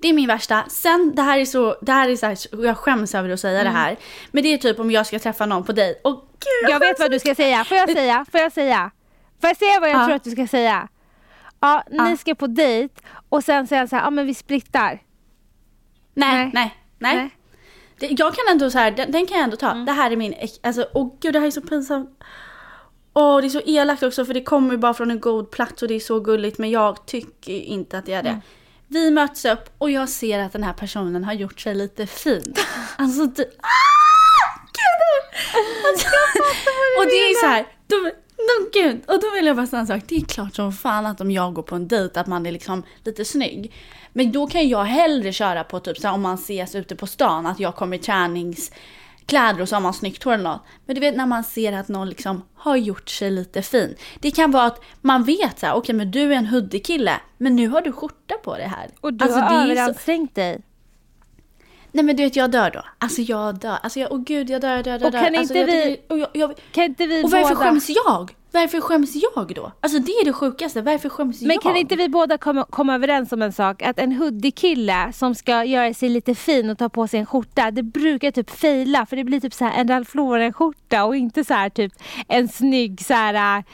[0.00, 0.64] Det är min värsta.
[0.68, 3.60] Sen, det här är så, det här är så här, jag skäms över att säga
[3.60, 3.72] Mm.
[3.72, 3.96] det här.
[4.30, 6.00] Men det är typ om jag ska träffa någon på dig.
[6.04, 7.64] Och gud, Jag vet vad du ska säga.
[7.64, 8.26] Får jag säga?
[8.30, 8.90] Får jag säga?
[9.40, 10.04] Får jag säga vad jag Ja.
[10.04, 10.88] tror att du ska säga?
[11.60, 12.16] Ja, ni Ja.
[12.16, 12.94] ska på dejt
[13.28, 15.02] och sen säger han så här, ja men vi splittar.
[16.14, 16.50] Nej, Nej.
[16.54, 17.16] nej, nej.
[17.16, 17.30] Nej.
[17.98, 19.70] Det, jag kan ändå så här, den, den kan jag ändå ta.
[19.70, 19.84] Mm.
[19.84, 22.18] Det här är min, alltså åh gud det här är så pinsamt.
[23.14, 25.82] Åh det är så elakt också för det kommer ju bara från en god plats
[25.82, 28.28] och det är så gulligt men jag tycker inte att det är det.
[28.28, 28.40] Mm.
[28.88, 32.54] Vi möts upp och jag ser att den här personen har gjort sig lite fin.
[32.96, 33.92] Alltså du, ah!
[34.72, 35.40] Gud!
[35.90, 36.06] Alltså,
[36.98, 39.86] och det är så här, då, då, gud, och då vill jag bara säga en
[39.86, 40.02] sak.
[40.06, 42.52] Det är klart som fan att om jag går på en dejt att man är
[42.52, 43.72] liksom lite snygg.
[44.12, 47.06] Men då kan jag hellre köra på typ så här, om man ses ute på
[47.06, 48.00] stan att jag kommer i
[49.26, 50.62] träningskläder och så har man snyggt hår eller något.
[50.86, 53.94] Men du vet när man ser att någon liksom har gjort sig lite fin.
[54.20, 57.56] Det kan vara att man vet så här, okej men du är en hoodie-kille men
[57.56, 58.90] nu har du skjorta på dig här.
[59.00, 60.60] Och du Alltså, har är så- överansträngt dig.
[61.92, 62.82] Nej men du vet jag dör då.
[62.98, 63.78] Alltså jag dör.
[63.82, 65.06] Alltså jag, åh gud jag dör, dör, dör.
[65.06, 67.56] Och kan alltså, inte jag vi- och, jag, jag, Kan inte vi och varför båda...
[67.66, 68.34] skäms jag?
[68.54, 69.72] Varför skäms jag då?
[69.80, 70.82] Alltså det är det sjukaste.
[70.82, 71.62] Varför skäms Men jag?
[71.62, 73.82] kan inte vi båda komma, komma överens om en sak?
[73.82, 77.70] Att en hoodie-kille som ska göra sig lite fin och ta på sig en skjorta,
[77.70, 81.44] det brukar typ fejla för det blir typ så här en Ralph Lauren-skjorta och inte
[81.44, 81.92] så här typ
[82.28, 83.64] en snygg så här äh,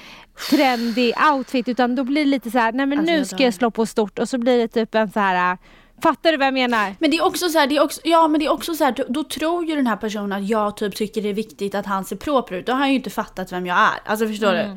[0.51, 3.55] trendig outfit utan då blir det lite så här, nej men Alltså, nu ska jag
[3.55, 5.59] slå på stort och så blir det typ en så här, äh,
[6.03, 6.95] fattar du vad jag menar?
[6.99, 8.85] Men det är också så här, det är också, ja men det är också så
[8.85, 11.75] här, då, då tror ju den här personen att jag typ tycker det är viktigt
[11.75, 12.67] att han ser proper ut.
[12.67, 14.01] Då har han ju inte fattat vem jag är.
[14.05, 14.71] Alltså förstår Mm.
[14.71, 14.77] du?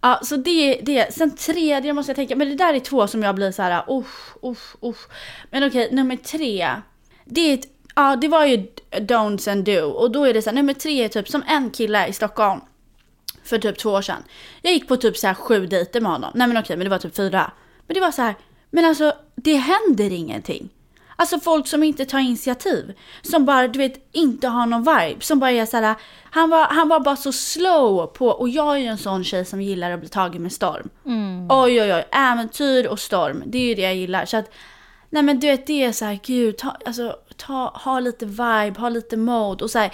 [0.00, 1.14] Ja, så det är det.
[1.14, 3.84] Sen tredje måste jag tänka, men det där är två som jag blir så här,
[3.90, 5.08] usch, usch, usch.
[5.50, 6.70] Men okej, nummer tre.
[7.24, 9.80] Det är ett, ja det var ju don'ts and do.
[9.86, 12.60] Och då är det så här, nummer tre är typ som en kille i Stockholm.
[13.44, 14.22] För typ två år sedan.
[14.62, 16.30] Jag gick på typ så här sju dejter med honom.
[16.34, 17.50] Nej men okej, men det var typ fyra.
[17.86, 18.34] Men det var så här,
[18.70, 20.68] men alltså det händer ingenting.
[21.18, 22.92] Alltså folk som inte tar initiativ.
[23.22, 25.20] Som bara, du vet, inte har någon vibe.
[25.20, 25.94] Som bara är såhär,
[26.30, 29.44] han var, han var bara så slow på, och jag är ju en sån tjej
[29.44, 30.88] som gillar att bli tagen med storm.
[31.50, 33.42] Oj oj oj, äventyr och storm.
[33.46, 34.24] Det är ju det jag gillar.
[34.24, 34.50] Så att,
[35.10, 38.88] nej men du vet det är såhär, gud, ta, alltså, ta, ha lite vibe, ha
[38.88, 39.92] lite mode och såhär.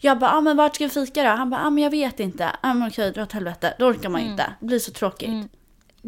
[0.00, 1.28] Jag bara, ah, men vart ska vi fika då?
[1.28, 2.50] Han bara, ah, men jag vet inte.
[2.60, 3.74] Ah, men okej, dra åt helvete.
[3.78, 4.52] Då orkar man inte.
[4.60, 5.28] Det blir så tråkigt.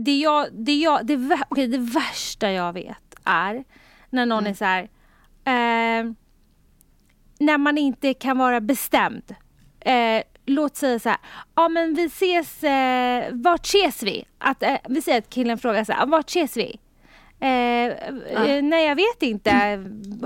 [0.04, 3.64] Det jag, det jag, det, okej, det värsta jag vet är
[4.10, 4.82] när någon är så här,
[5.44, 6.12] eh,
[7.38, 9.34] när man inte kan vara bestämd.
[9.80, 11.18] Eh, låt säga så här,
[11.54, 14.24] ja men vi ses, eh, vart ses vi?
[14.38, 16.80] Att, eh, vi säger att killen frågar så här, vart ses vi?
[17.40, 19.50] Eh, eh, nej jag vet inte,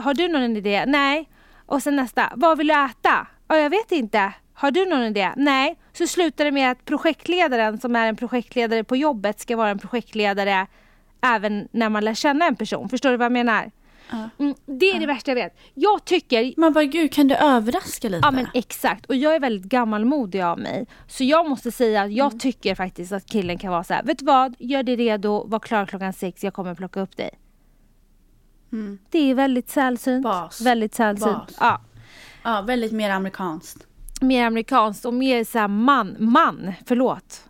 [0.01, 0.85] har du någon idé?
[0.87, 1.29] Nej.
[1.67, 3.27] Och sen nästa, vad vill du äta?
[3.49, 4.33] Ja, jag vet inte.
[4.55, 5.33] Har du någon idé?
[5.37, 5.79] Nej.
[5.93, 9.79] Så slutar det med att projektledaren som är en projektledare på jobbet ska vara en
[9.79, 10.67] projektledare
[11.21, 12.89] även när man lär känna en person.
[12.89, 13.71] Förstår du vad jag menar?
[14.39, 15.57] Mm, det är det värsta jag vet.
[15.75, 18.27] Jag tycker Man bara, gud kan du överraska lite?
[18.27, 20.87] Ja men exakt och jag är väldigt gammalmodig av mig.
[21.07, 24.03] Så jag måste säga att jag tycker faktiskt att killen kan vara så här.
[24.03, 24.55] vet du vad?
[24.59, 27.31] Gör dig redo, var klar klockan sex, jag kommer plocka upp dig.
[29.11, 30.23] Det är väldigt sällsynt.
[30.23, 30.61] Bas.
[30.61, 31.37] Väldigt sällsynt.
[31.37, 31.57] Bas.
[31.61, 31.81] Ja.
[32.43, 33.87] Ja, väldigt mer amerikanskt.
[34.27, 37.49] Mer amerikanskt och mer så här man, man, förlåt.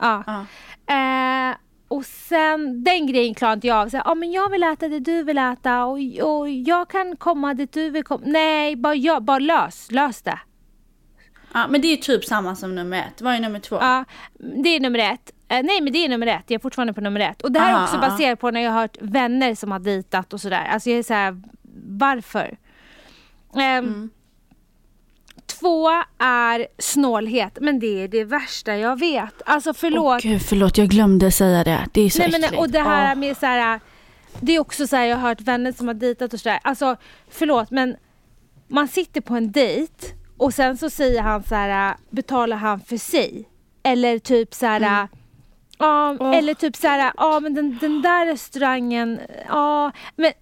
[0.00, 0.22] Ja.
[0.26, 0.46] ja.
[0.94, 1.56] Eh,
[1.88, 3.88] och sen den grejen klarar inte jag av.
[3.88, 7.16] Så här, Ja men jag vill äta det du vill äta och, och jag kan
[7.16, 8.22] komma dit du vill komma.
[8.26, 10.38] Nej, bara, jag, bara lös, lös det.
[11.52, 13.22] Ja, men det är typ samma som nummer ett.
[13.22, 13.76] Vad är nummer två?
[13.80, 14.04] Ja,
[14.62, 15.32] det är nummer ett.
[15.48, 17.42] Eh, nej men det är nummer ett, jag är fortfarande på nummer ett.
[17.42, 18.08] Och det här Aha, är också aha.
[18.08, 20.64] baserat på när jag har hört vänner som har dejtat och sådär.
[20.64, 21.42] Alltså jag är såhär,
[21.88, 22.56] varför?
[23.56, 24.10] Ehm, Mm.
[25.46, 29.42] Två är snålhet, men det är det värsta jag vet.
[29.46, 30.22] Alltså Åh förlåt.
[30.22, 31.86] gud, förlåt jag glömde säga det.
[31.92, 32.60] Det är så Nej, men, äckligt.
[32.60, 33.18] och det här Åh.
[33.20, 33.80] med så här,
[34.40, 36.58] det är också så här, jag har hört vänner som har dejtat och sådär.
[36.62, 36.96] Alltså
[37.30, 37.96] förlåt men
[38.68, 40.06] man sitter på en dejt
[40.36, 43.48] och sen så säger han så här, betalar han för sig?
[43.82, 45.08] Eller typ så här, ja,
[45.80, 46.16] Mm.
[46.20, 46.36] Åh.
[46.36, 50.32] eller typ så här, ja men den, den där restaurangen, ja men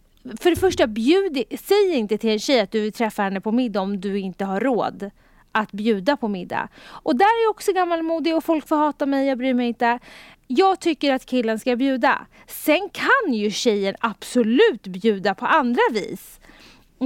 [0.40, 3.52] för det första, bjud, säg inte till en tjej att du vill träffa henne på
[3.52, 5.10] middag om du inte har råd
[5.52, 6.68] att bjuda på middag.
[6.86, 9.98] Och där är jag också gammalmodig och folk får hata mig, jag bryr mig inte.
[10.46, 12.26] Jag tycker att killen ska bjuda.
[12.46, 16.40] Sen kan ju tjejen absolut bjuda på andra vis.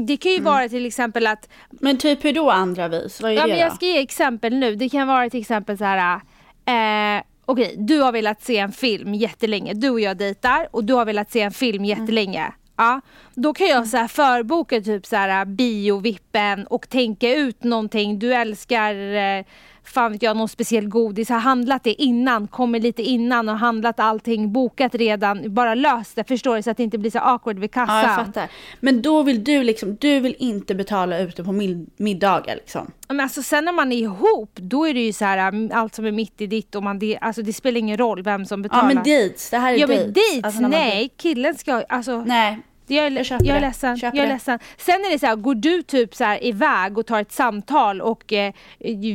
[0.06, 3.20] Det kan ju vara till exempel att Men typ hur då andra vis?
[3.20, 4.76] Vad är Ja, det men jag ska ge exempel nu.
[4.76, 6.20] Det kan vara till exempel så här.
[6.66, 9.74] Eh, Okej, du har velat se en film jättelänge.
[9.74, 12.52] Du och jag dejtar och du har velat se en film jättelänge.
[12.78, 13.00] Ja,
[13.34, 18.18] då kan jag så här förboka typ så här äh, biovippen och tänka ut någonting.
[18.18, 19.44] Du älskar, eh,
[19.88, 21.28] fan vet jag, någon speciell godis.
[21.28, 25.54] Har handlat det innan, kommer lite innan och handlat allting, bokat redan.
[25.54, 26.62] Bara löst det, förstår du?
[26.62, 27.96] Så att det inte blir så awkward vid kassan.
[27.96, 28.48] Ja, jag fattar.
[28.80, 32.90] Men då vill du liksom, du vill inte betala ute på mid- middagar liksom?
[33.08, 35.94] Men alltså sen när man är ihop, då är det ju så här um, allt
[35.94, 38.60] som är mitt i ditt och man, det, alltså det spelar ingen roll vem som
[38.60, 38.86] Ja betalar.
[38.86, 40.04] men dates, det här är Ja dates.
[40.04, 42.58] men dates, Alltså, nej killen ska, alltså Nej,
[42.90, 43.60] jag är, jag är det.
[43.60, 43.98] ledsen.
[44.02, 44.28] Jag är det.
[44.28, 44.58] ledsen.
[44.76, 48.00] Sen är det så här, går du typ så här iväg och tar ett samtal
[48.00, 48.52] och eh,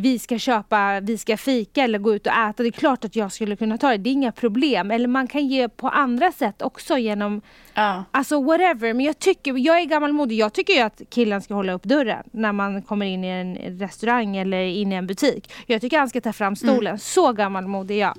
[0.01, 2.63] vi ska köpa, vi ska fika eller gå ut och äta.
[2.63, 4.91] Det är klart att jag skulle kunna ta det, det är inga problem.
[4.91, 7.41] Eller man kan ge på andra sätt också genom
[7.73, 8.03] ja.
[8.11, 11.73] Alltså whatever, men jag tycker, jag är gammalmodig, jag tycker ju att killen ska hålla
[11.73, 15.51] upp dörren när man kommer in i en restaurang eller in i en butik.
[15.67, 16.97] Jag tycker han ska ta fram stolen, Mm.
[16.97, 18.17] så gammalmodig är jag.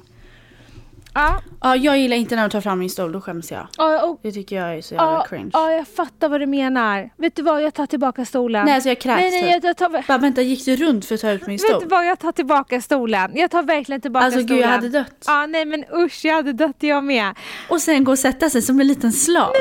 [1.15, 3.67] Ja, ja, jag gillar inte när de tar fram min stol, då skäms jag.
[3.79, 5.51] och, och, Det tycker jag är så jävla ja, cringe.
[5.53, 7.11] ja, jag fattar vad du menar.
[7.17, 8.65] Vet du vad, jag tar tillbaka stolen.
[8.65, 9.65] Nej, alltså jag kräks Nej, nej, typ.
[9.65, 11.75] jag, jag tar, Bara vänta, gick du runt för att ta ut min vet du
[11.75, 11.89] stol?
[11.89, 13.31] vad, jag tar tillbaka stolen.
[13.35, 14.57] Jag tar verkligen tillbaka Alltså stolen.
[14.57, 15.25] gud, jag hade dött.
[15.27, 17.35] Ja, nej men usch, jag hade dött jag med.
[17.69, 19.53] Och sen gå och sätta sig som en liten slav.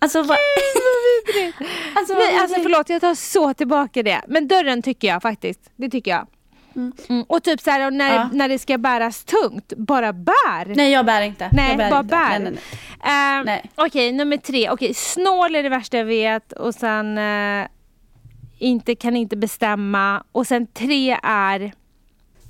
[0.00, 0.36] alltså vad...
[1.94, 2.62] alltså, vad Nej, alltså vidrigt.
[2.62, 4.20] förlåt, jag tar så tillbaka det.
[4.28, 5.60] Men dörren tycker jag faktiskt.
[5.76, 6.26] Det tycker jag.
[6.76, 7.24] Mm.
[7.28, 8.28] Och typ så här, och när, Ja.
[8.32, 10.74] när det ska bäras tungt, bara bär.
[10.74, 11.48] Nej, jag bär inte.
[11.52, 12.10] Nej, jag bär bara inte.
[12.10, 12.38] bär.
[12.38, 12.52] Nej, nej,
[13.04, 13.38] nej.
[13.38, 13.70] Eh, Nej.
[13.74, 14.70] Okej, nummer tre.
[14.70, 16.52] Okej, snål är det värsta jag vet.
[16.52, 17.66] Och sen eh,
[18.58, 20.22] inte, kan inte bestämma.
[20.32, 21.72] Och sen tre är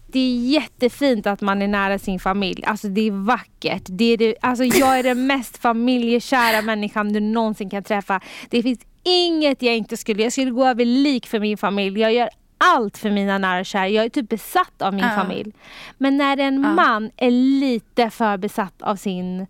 [0.07, 2.65] det är jättefint att man är nära sin familj.
[2.65, 3.83] Alltså det är vackert.
[3.87, 8.21] Det är det, alltså jag är den mest familjekära människan du någonsin kan träffa.
[8.51, 10.23] Det finns inget jag inte skulle...
[10.23, 12.01] Jag skulle gå över lik för min familj.
[12.01, 12.29] Jag gör
[12.63, 13.89] allt för mina nära och kära.
[13.89, 15.11] Jag är typ besatt av min Ja.
[15.11, 15.53] familj.
[15.99, 19.47] Men när en man är lite för besatt av sin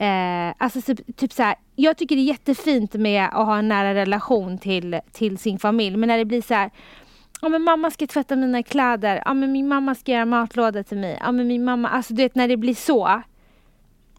[0.00, 3.68] Eh, alltså typ, typ så här, jag tycker det är jättefint med att ha en
[3.68, 5.96] nära relation till, till sin familj.
[5.96, 6.70] Men när det blir så här,
[7.42, 10.96] ja men mamma ska tvätta mina kläder, ja men min mamma ska göra matlåda till
[10.98, 13.22] mig, ja men min mamma, alltså du vet när det blir så.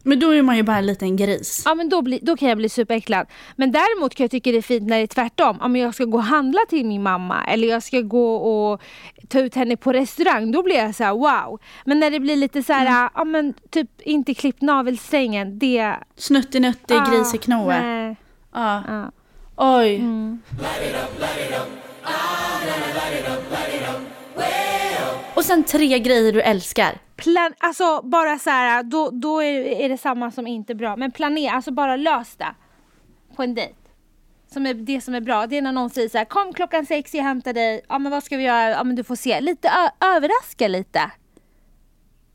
[0.04, 1.62] Men då är man ju bara en liten gris.
[1.66, 3.28] Ja men då, blir, då kan jag bli superäcklad.
[3.56, 5.58] Men däremot kan jag tycka det är fint när det är tvärtom.
[5.62, 8.82] Ja men jag ska gå och handla till min mamma eller jag ska gå och
[9.28, 10.52] ta ut henne på restaurang.
[10.52, 11.60] Då blir jag så här: wow.
[11.86, 15.60] Men när det blir lite så här, ja men typ inte klippt navelsträngen.
[15.60, 15.96] Det...
[16.16, 17.82] Snuttinutti, ah, griseknoe.
[17.82, 18.16] nej.
[18.54, 18.84] Ja.
[18.88, 19.12] Ja.
[19.56, 19.96] Oj.
[19.96, 20.42] Mm.
[25.50, 26.98] Sen tre grejer du älskar.
[27.16, 30.96] Plan, alltså bara så här, då, då är, är det samma som inte bra.
[30.96, 32.56] Men planera, alltså bara lös det.
[33.36, 33.76] På en dejt.
[34.54, 35.48] Som är det som är bra.
[35.48, 37.82] Det är när någon säger så här, kom klockan sex, jag hämtar dig.
[37.90, 38.70] Ja men vad ska vi göra?
[38.70, 39.42] Ja men du får se.
[39.42, 41.12] Lite överraska lite.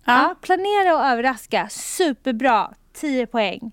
[0.05, 0.23] Ja.
[0.23, 0.35] Ja.
[0.41, 1.69] planera och överraska.
[1.69, 2.75] Superbra.
[2.93, 3.73] 10 poäng.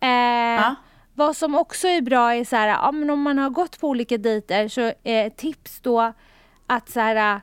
[0.00, 0.72] Eh,
[1.14, 3.88] Vad som också är bra är så här, ja, men om man har gått på
[3.88, 6.12] olika dejter så eh, tips då
[6.66, 7.40] att så här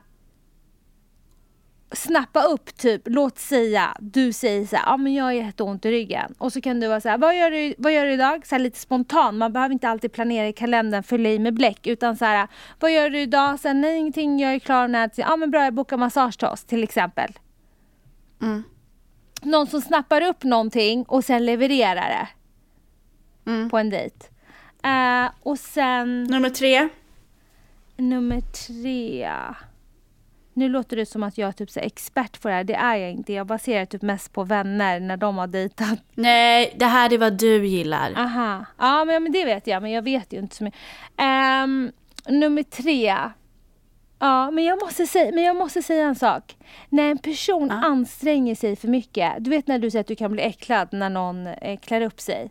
[1.92, 5.90] snappa upp typ, låt säga, du säger så här, ja men jag har jätteont i
[5.90, 6.34] ryggen.
[6.38, 8.46] Och så kan du vara så här, vad gör du, vad gör du idag?
[8.46, 11.86] Så här lite spontant, man behöver inte alltid planera i kalendern, fylla i med bläck.
[11.86, 12.48] Utan så här,
[12.80, 13.60] vad gör du idag?
[13.60, 16.64] Sen nej ingenting, jag är klar när, ja men bra jag bokar massage till oss
[16.64, 17.32] till exempel.
[18.42, 18.62] Mm.
[19.42, 22.28] Någon som snappar upp någonting och sen levererar det.
[23.50, 23.70] Mm.
[23.70, 24.16] På en dejt.
[24.84, 26.88] Eh, och sen Nummer tre.
[27.96, 29.30] nummer tre.
[30.60, 32.64] Nu låter det som att jag är typ så expert på det här.
[32.64, 33.32] Det är jag inte.
[33.32, 35.98] Jag baserar typ mest på vänner när de har dejtat.
[36.14, 38.12] Nej, det här är vad du gillar.
[38.16, 38.64] Aha.
[38.78, 39.82] Ja, men, men det vet jag.
[39.82, 40.80] Men jag vet ju inte så mycket.
[41.16, 41.92] Ehm,
[42.28, 43.16] nummer tre.
[44.18, 46.56] Ja, men jag, måste säga, men jag måste säga en sak.
[46.88, 47.74] När en person Ja.
[47.86, 49.32] anstränger sig för mycket.
[49.38, 52.20] Du vet när du säger att du kan bli äcklad när någon eh, klär upp
[52.20, 52.50] sig.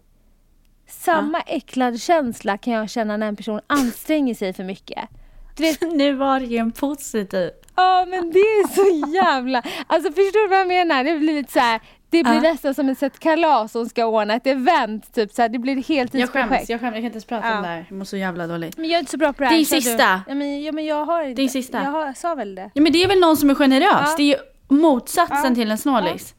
[0.87, 5.09] Samma äcklad känsla kan jag känna när en person anstränger sig för mycket.
[5.57, 7.49] Vet, Nu var det ju en positiv.
[7.81, 9.63] Ja men det är så jävla...
[9.87, 11.03] Alltså förstår du vad jag menar?
[11.03, 12.41] Det blir lite så här, det blir Ja.
[12.41, 15.77] nästan som ett sätt kalas som ska ordna ett event typ så här, det blir
[15.77, 16.49] ett Jag heltidsprojekt.
[16.51, 17.55] skäms, jag skäms, jag kan inte ens prata Ja.
[17.57, 17.85] om det här.
[17.89, 18.77] Jag mår så jävla dåligt.
[18.77, 19.55] Men jag är inte så bra på det här.
[19.55, 20.21] Din sista.
[20.27, 21.41] Ja men, ja, men jag har inte.
[21.41, 21.83] Din sista.
[21.83, 22.71] Jag har, sa väl det.
[22.73, 23.89] Ja men det är väl någon som är generös?
[23.91, 24.13] Ja.
[24.17, 24.35] Det är ju
[24.75, 26.35] motsatsen till en snålis.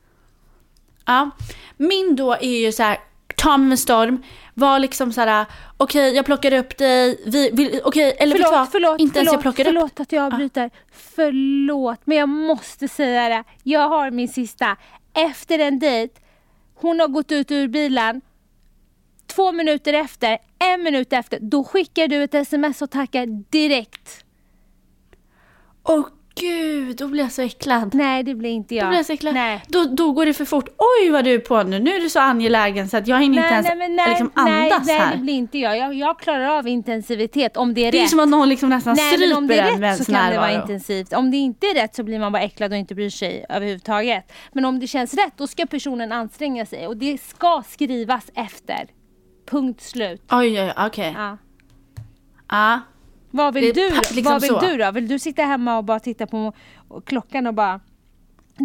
[1.07, 1.31] Ja.
[1.77, 2.99] Min då är ju så här,
[3.37, 4.23] ta med storm,
[4.61, 5.47] var liksom så här,
[5.77, 8.73] okej jag plockar upp dig, vi, vill, okej eller vet du Förlåt, vad?
[8.73, 9.75] förlåt, Inte ens förlåt, jag plockar upp.
[9.75, 10.71] förlåt att jag avbryter.
[10.93, 13.45] Förlåt, men jag måste säga det.
[13.63, 14.77] Jag har min sista.
[15.15, 16.15] Efter en dejt,
[16.75, 18.21] hon har gått ut ur bilen.
[19.27, 24.25] Två minuter efter, en minut efter, då skickar du ett sms och tackar direkt.
[25.85, 26.07] Åh
[26.41, 27.95] gud, då blir jag så äcklad.
[27.95, 28.85] Nej, det blir inte jag.
[28.85, 29.35] Då blir jag så äcklad.
[29.35, 29.63] Nej.
[29.69, 30.69] Då, då går det för fort.
[31.03, 33.37] Oj vad du är på nu, nu är du så angelägen så att jag hinner
[33.39, 35.13] inte Nej, ens nej, men nej, liksom nej, andas nej, här.
[35.17, 35.79] det blir inte jag.
[35.79, 35.95] jag.
[35.95, 38.11] Jag klarar av intensivitet om det är Det är rätt.
[38.11, 40.37] som att någon liksom nästan Nej, men om det stryper är rätt så kan det
[40.39, 41.13] vara intensivt.
[41.13, 44.33] Om det inte är rätt så blir man bara äcklad och inte bryr sig överhuvudtaget.
[44.53, 48.87] Men om det känns rätt då ska personen anstränga sig och det ska skrivas efter.
[49.51, 50.23] Punkt slut.
[50.31, 51.15] Oj, oj, oj, okej.
[51.17, 51.39] Ja.
[52.49, 52.81] Ja.
[53.31, 54.61] Vad vill, du, är pa- liksom vad vill så.
[54.61, 54.91] du då?
[54.91, 56.53] Vill du sitta hemma och bara titta på
[57.05, 57.81] klockan och bara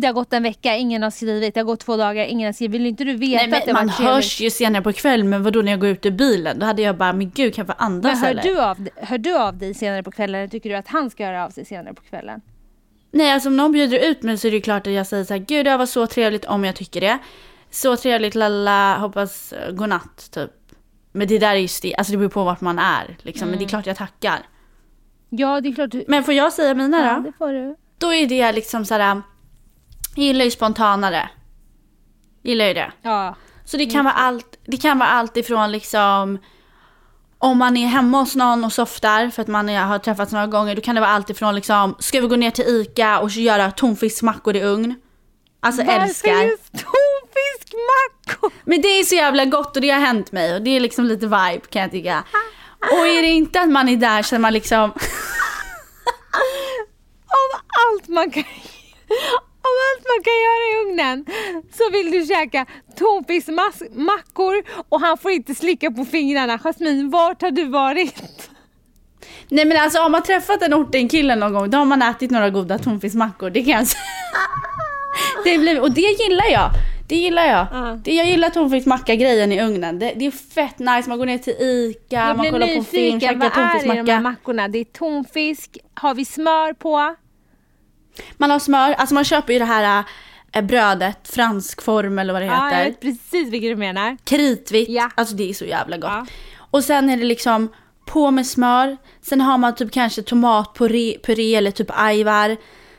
[0.01, 1.53] det har gått en vecka, ingen har skrivit.
[1.53, 2.75] Det har gått två dagar, ingen har skrivit.
[2.75, 5.43] Vill inte du veta Nej att det men man hörs ju senare på kvällen men
[5.43, 6.59] vadå när jag går ut ur bilen?
[6.59, 8.43] Då hade jag bara, men gud kan jag få Men andas hör eller?
[8.43, 11.25] du, av, hör du av dig senare på kvällen eller tycker du att han ska
[11.25, 12.41] höra av sig senare på kvällen?
[13.11, 15.33] Nej alltså om någon bjuder ut mig så är det klart att jag säger så
[15.33, 17.17] här, gud det här var så trevligt om jag tycker det.
[17.71, 20.51] Så trevligt, lalla, hoppas uh, godnatt typ.
[21.11, 23.49] Men det där är just det, alltså det beror på vart man är liksom.
[23.49, 24.39] Men det är klart jag tackar.
[25.37, 26.05] Ja, det är klart du...
[26.07, 27.19] Men får jag säga mina Ja, då?
[27.19, 27.75] det får du.
[27.97, 29.21] Då är det liksom såhär, jag
[30.25, 31.29] gillar ju spontanare.
[32.43, 32.91] Gillar ju det.
[33.01, 33.35] Ja.
[33.65, 36.37] Så det kan vara allt, det kan vara allt ifrån liksom
[37.37, 40.47] om man är hemma hos någon och softar för att man är, har träffats några
[40.47, 43.29] gånger, då kan det vara allt ifrån liksom, ska vi gå ner till ICA och
[43.29, 44.95] göra tonfiskmackor i ugn?
[45.59, 46.31] Alltså älskar.
[46.31, 48.51] Varför just tonfiskmackor?
[48.63, 51.05] Men det är så jävla gott och det har hänt mig och det är liksom
[51.05, 52.23] lite vibe kan jag tycka.
[52.91, 54.91] Och är det inte att man är där så är man liksom,
[57.27, 58.43] Av allt man kan
[59.65, 61.25] av allt man kan göra i ugnen
[61.77, 62.65] så vill du käka
[62.97, 66.59] tonfiskmackor och han får inte slicka på fingrarna.
[66.59, 68.49] Jasmin, vart har du varit?
[69.49, 72.31] nej men alltså har man träffat en orten kille någon gång då har man ätit
[72.31, 74.01] några goda tonfiskmackor, det kan jag säga.
[75.43, 76.69] Det blir, och det gillar jag.
[77.07, 77.67] Det gillar jag.
[77.71, 77.99] Ja.
[78.03, 79.99] Det, jag gillar tonfiskmacka-grejen i ugnen.
[79.99, 83.19] Det, det är fett nice, man går ner till ICA, man kollar på film, nyfiken,
[83.19, 84.67] käkar vad är det i de här mackorna?
[84.67, 87.15] Det är tonfisk, har vi smör på?
[88.37, 90.03] Man har smör, alltså man köper ju det här
[90.53, 92.89] äh, brödet, fransk form eller vad det Ja, jag heter.
[92.91, 94.17] vet precis vilket du menar.
[94.23, 95.09] Kritvitt, Ja.
[95.15, 96.11] alltså det är så jävla gott.
[96.11, 96.25] Ja.
[96.71, 97.69] Och sen är det liksom
[98.05, 102.57] på med smör, sen har man typ kanske tomatpuré puré eller typ ajvar.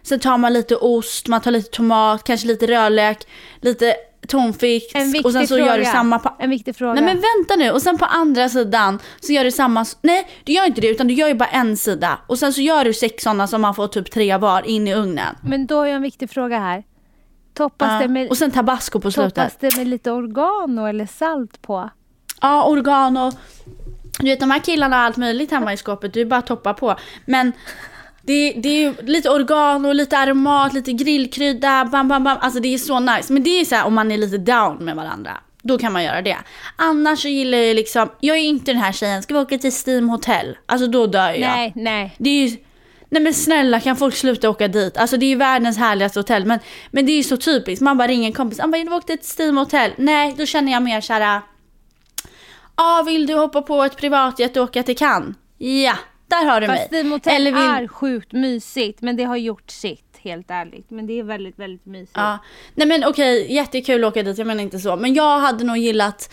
[0.09, 3.18] Sen tar man lite ost, man tar lite tomat, kanske lite rödlök,
[3.61, 3.94] lite
[4.28, 5.66] tonfisk och sen så fråga.
[5.66, 6.36] gör du samma på...
[6.38, 6.92] En viktig fråga.
[6.94, 10.52] Nej men vänta nu, och sen på andra sidan så gör du samma, nej du
[10.52, 12.18] gör inte det utan du gör ju bara en sida.
[12.26, 14.94] Och sen så gör du sex sådana som man får typ tre var in i
[14.94, 15.36] ugnen.
[15.42, 16.84] Men då har jag en viktig fråga här.
[17.54, 17.98] Toppas, Ja.
[17.98, 19.34] det, med, Och sen tabasco på slutet.
[19.34, 21.90] toppas det med lite oregano eller salt på?
[22.40, 23.32] Ja, oregano.
[24.18, 26.74] Du vet de här killarna har allt möjligt hemma i skåpet, du bara att toppa
[26.74, 26.96] på.
[27.24, 27.52] Men
[28.27, 32.39] det, det är lite oregano, lite aromat, lite grillkrydda, bam bam bam.
[32.41, 33.33] Alltså det är så nice.
[33.33, 35.37] Men det är så här om man är lite down med varandra.
[35.62, 36.37] Då kan man göra det.
[36.77, 39.72] Annars så gillar jag liksom, jag är inte den här tjejen, ska vi åka till
[39.87, 40.59] Steam Hotel?
[40.66, 41.41] Alltså då dör jag.
[41.41, 42.14] Nej, nej.
[42.18, 42.57] Det är ju,
[43.09, 44.97] nej men snälla kan folk sluta åka dit?
[44.97, 46.45] Alltså det är ju världens härligaste hotell.
[46.45, 46.59] Men,
[46.91, 49.16] men det är ju så typiskt, man bara ringer en kompis, han bara vi åkte
[49.16, 49.93] till Steam Hotel.
[49.97, 51.41] Nej, då känner jag mer såhär,
[52.77, 55.37] ja vill du hoppa på ett privatjet och åka till Cannes?
[55.59, 55.95] Ja,
[56.29, 57.09] där har du Fast mig.
[57.09, 60.91] Hotel Eller vill- är sjukt mysigt men det har gjort sitt helt ärligt.
[60.91, 62.11] Men det är väldigt väldigt mysigt.
[62.14, 62.39] Ja.
[62.74, 64.97] Nej men okej, jättekul att åka dit, jag menar inte så.
[64.97, 66.31] Men jag hade nog gillat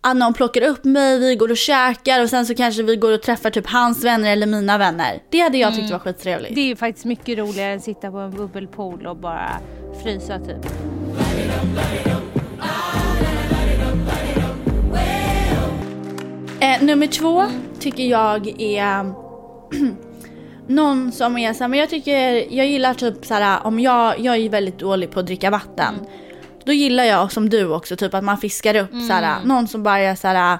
[0.00, 3.12] att någon plockar upp mig, vi går och käkar och sen så kanske vi går
[3.12, 5.22] och träffar typ hans vänner eller mina vänner.
[5.30, 6.54] Det hade jag tyckt var skittrevligt.
[6.54, 9.50] Det är ju faktiskt mycket roligare än att sitta på en bubbelpool och bara
[10.02, 10.66] frysa typ.
[16.60, 17.44] Eh, nummer två
[17.80, 19.23] tycker jag är
[20.68, 24.48] någon som är såhär, men jag tycker, jag gillar typ såhär om jag, jag är
[24.48, 25.94] väldigt dålig på att dricka vatten.
[26.64, 29.98] Då gillar jag som du också typ att man fiskar upp såhär, någon som bara
[29.98, 30.58] är såhär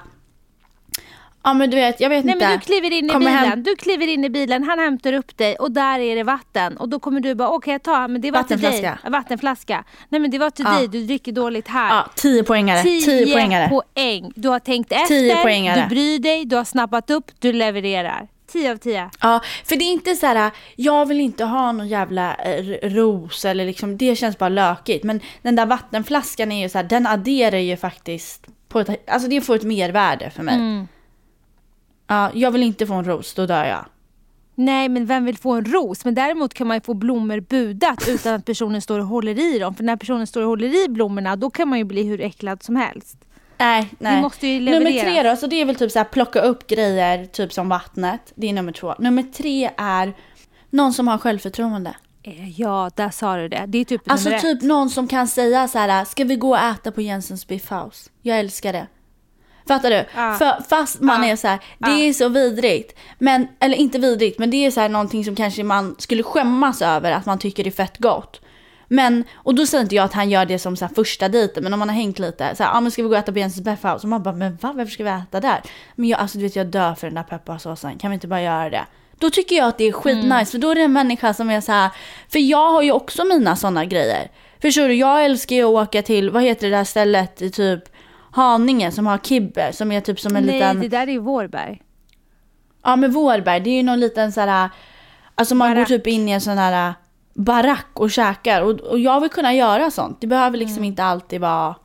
[1.43, 2.47] Ja men du vet, jag vet Nej inte.
[2.47, 5.13] men du kliver in i Kommer bilen, hem- du kliver in i bilen, han hämtar
[5.13, 6.77] upp dig och där är det vatten.
[6.77, 8.71] Och då kommer du bara okej jag tar, men det var till dig.
[8.71, 9.09] Vattenflaska.
[9.09, 9.83] Vattenflaska.
[10.09, 10.77] Nej men det var till Ja.
[10.77, 11.89] dig, du dricker dåligt här.
[11.89, 12.81] Ja, 10 poängare.
[12.83, 13.69] 10 10 poängare.
[13.69, 14.31] poäng.
[14.35, 18.27] Du har tänkt Tio efter, du bryr dig, du har snappat upp, du levererar.
[18.55, 19.09] 10 av 10.
[19.21, 23.45] Ja, för det är inte så här, jag vill inte ha någon jävla eh, ros
[23.45, 25.03] eller liksom, det känns bara lökigt.
[25.03, 29.29] Men den där vattenflaskan är ju så här, den adderar ju faktiskt på ett, alltså
[29.29, 30.55] det får ett mervärde för mig.
[30.55, 30.87] Mm.
[32.07, 33.85] Ja, jag vill inte få en ros, då dör jag.
[34.55, 36.05] Nej men vem vill få en ros?
[36.05, 39.59] Men däremot kan man ju få blommor budat utan att personen står och håller i
[39.59, 39.75] dem.
[39.75, 42.63] För när personen står och håller i blommorna då kan man ju bli hur äcklad
[42.63, 43.24] som helst.
[43.57, 44.21] Nej, nej.
[44.21, 45.03] måste ju nummer leverera.
[45.21, 48.21] tre då, så det är väl typ så här plocka upp grejer, typ som vattnet.
[48.35, 48.95] Det är nummer två.
[48.99, 50.13] Nummer tre är
[50.69, 51.95] någon som har självförtroende.
[52.23, 53.63] Eh, Ja, där sa du det.
[53.67, 54.63] Det är typ Alltså nummer typ ett.
[54.63, 58.09] någon som kan säga så här, ska vi gå och äta på Jensens Biff House?
[58.21, 58.87] Jag älskar det.
[59.67, 60.05] Fattar du?
[60.15, 60.33] Ja.
[60.35, 61.31] För, fast man Ja.
[61.31, 61.97] är så här, det Ja.
[61.99, 62.99] är så vidrigt.
[63.19, 66.81] Men, eller inte vidrigt, men det är så här någonting som kanske man skulle skämmas
[66.81, 68.41] över att man tycker är fett gott.
[68.87, 71.63] Men, och då säger inte jag att han gör det som så här första dejten,
[71.63, 73.31] men om man har hängt lite, så här, ah, men ska vi gå och äta
[73.33, 73.95] på Jensens Biff House?
[74.03, 75.61] Och man bara, men va, varför ska vi äta där?
[75.95, 78.41] Men jag, alltså du vet jag dör för den där pepparsåsen, kan vi inte bara
[78.41, 78.85] göra det?
[79.19, 80.45] Då tycker jag att det är skitnice, Mm.
[80.45, 81.89] för då är det en människa som är så här,
[82.29, 84.31] för jag har ju också mina sådana grejer.
[84.61, 87.83] Förstår du, jag älskar ju att åka till, vad heter det där stället i typ
[88.31, 91.19] Haninge som har kibbe, som är typ som en Nej, liten, det där är ju
[91.19, 91.81] Vårberg.
[92.83, 94.69] ja men Vårberg, det är ju någon liten så här,
[95.35, 95.89] alltså man Barack.
[95.89, 96.93] går typ in i en sån här
[97.35, 100.21] barack och käkar och, och jag vill kunna göra sånt.
[100.21, 100.83] Det behöver liksom Mm.
[100.85, 101.75] inte alltid vara,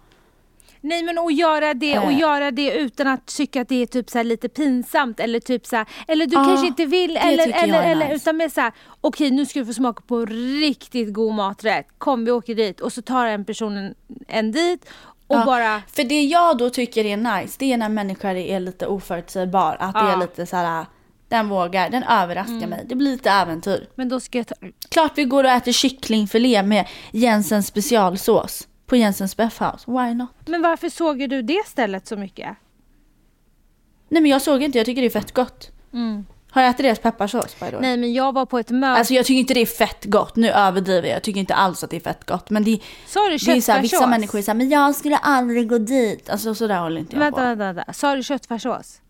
[0.83, 2.19] Nej men att göra det och Eh.
[2.19, 5.67] göra det utan att tycka att det är typ så här lite pinsamt eller typ
[5.67, 8.15] så här, eller du Ja, kanske inte vill det eller, eller, eller nice.
[8.17, 10.25] utan med så här, okej nu ska du få smaka på
[10.61, 11.87] riktigt god maträtt.
[11.99, 13.95] Kom vi åker dit och så tar en person
[14.29, 14.85] en, dit
[15.27, 18.61] och Ja, bara För det jag då tycker är nice, det är när människor är
[18.61, 19.77] lite oförutsägbar.
[19.81, 20.07] Att det Ja.
[20.09, 20.15] Mm.
[20.21, 20.87] är lite så här,
[21.31, 22.85] den vågar, den överraskar mig.
[22.89, 23.89] Det blir lite äventyr.
[23.95, 24.55] men då ska jag ta,
[24.89, 29.91] Klart vi går och äter kycklingfilé med Jensens specialsås på Jensens Biff House.
[29.91, 30.31] Why not?
[30.47, 32.57] Men varför såg du det stället så mycket?
[34.09, 35.71] Nej men jag såg inte, jag tycker det är fett gott.
[36.51, 37.71] Har jag ätit deras pepparsås by the way?
[37.71, 37.83] Mm.
[37.83, 40.37] Nej men jag var på ett möte, Alltså jag tycker inte det är fett gott,
[40.37, 41.17] nu överdriver jag.
[41.17, 42.51] Jag tycker inte alls att det är fett gott.
[42.51, 45.17] Men det, sa du det är så här, vissa människor är såhär, men jag skulle
[45.17, 46.31] aldrig gå dit.
[46.31, 47.47] Alltså sådär håller inte jag Vänta, på.
[47.47, 47.93] vänta, vänta.
[47.93, 49.01] Sa du köttfärssås?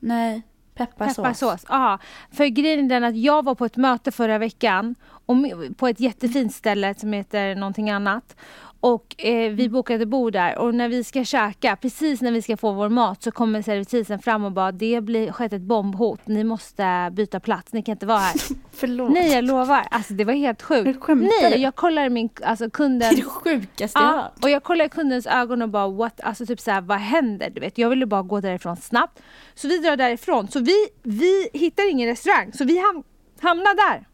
[0.00, 0.42] Nej,
[0.78, 1.16] pepparsås.
[1.16, 1.98] Pepparsås, ja.
[2.32, 4.94] För grejen är den att jag var på ett möte förra veckan
[5.26, 5.36] och
[5.76, 8.36] på ett jättefint ställe som heter någonting annat.
[8.80, 9.56] Och eh, Mm.
[9.56, 12.88] vi bokade bord där och när vi ska käka, precis när vi ska få vår
[12.88, 17.40] mat så kommer servitrisen fram och bara det blir skett ett bombhot, ni måste byta
[17.40, 18.34] plats, ni kan inte vara här.
[18.72, 19.10] Förlåt.
[19.12, 21.06] Nej jag lovar, alltså det var helt sjukt.
[21.08, 24.44] Nej, jag kollar min, alltså Det kunden är det sjukaste jag Ja, hört.
[24.44, 27.50] och jag kollar kundens ögon och bara what, alltså typ såhär vad händer?
[27.50, 29.22] Du vet, jag ville bara gå därifrån snabbt.
[29.54, 30.48] Så vi drar därifrån.
[30.48, 33.02] Så vi, vi hittar ingen restaurang, så vi ham
[33.40, 34.07] hamnar där.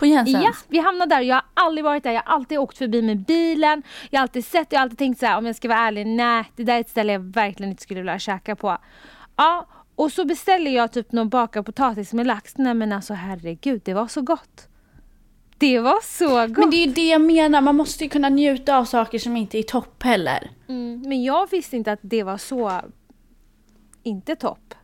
[0.00, 0.44] På Jensens?
[0.44, 1.20] Ja, vi hamnar där.
[1.20, 2.12] Jag har aldrig varit där.
[2.12, 3.82] Jag har alltid åkt förbi med bilen.
[4.10, 6.06] Jag har alltid sett, jag har alltid tänkt så här, om jag ska vara ärlig,
[6.06, 8.78] nej, det där är ett ställe jag verkligen inte skulle vilja käka på.
[9.36, 12.58] Ja, och så beställer jag typ någon bakad potatis med lax.
[12.58, 14.68] Nej men alltså herregud, det var så gott.
[15.58, 16.58] Det var så gott.
[16.58, 19.36] Men det är ju det jag menar, man måste ju kunna njuta av saker som
[19.36, 20.50] inte är topp heller.
[20.68, 22.80] Mm, men jag visste inte att det var så
[24.02, 24.74] inte topp.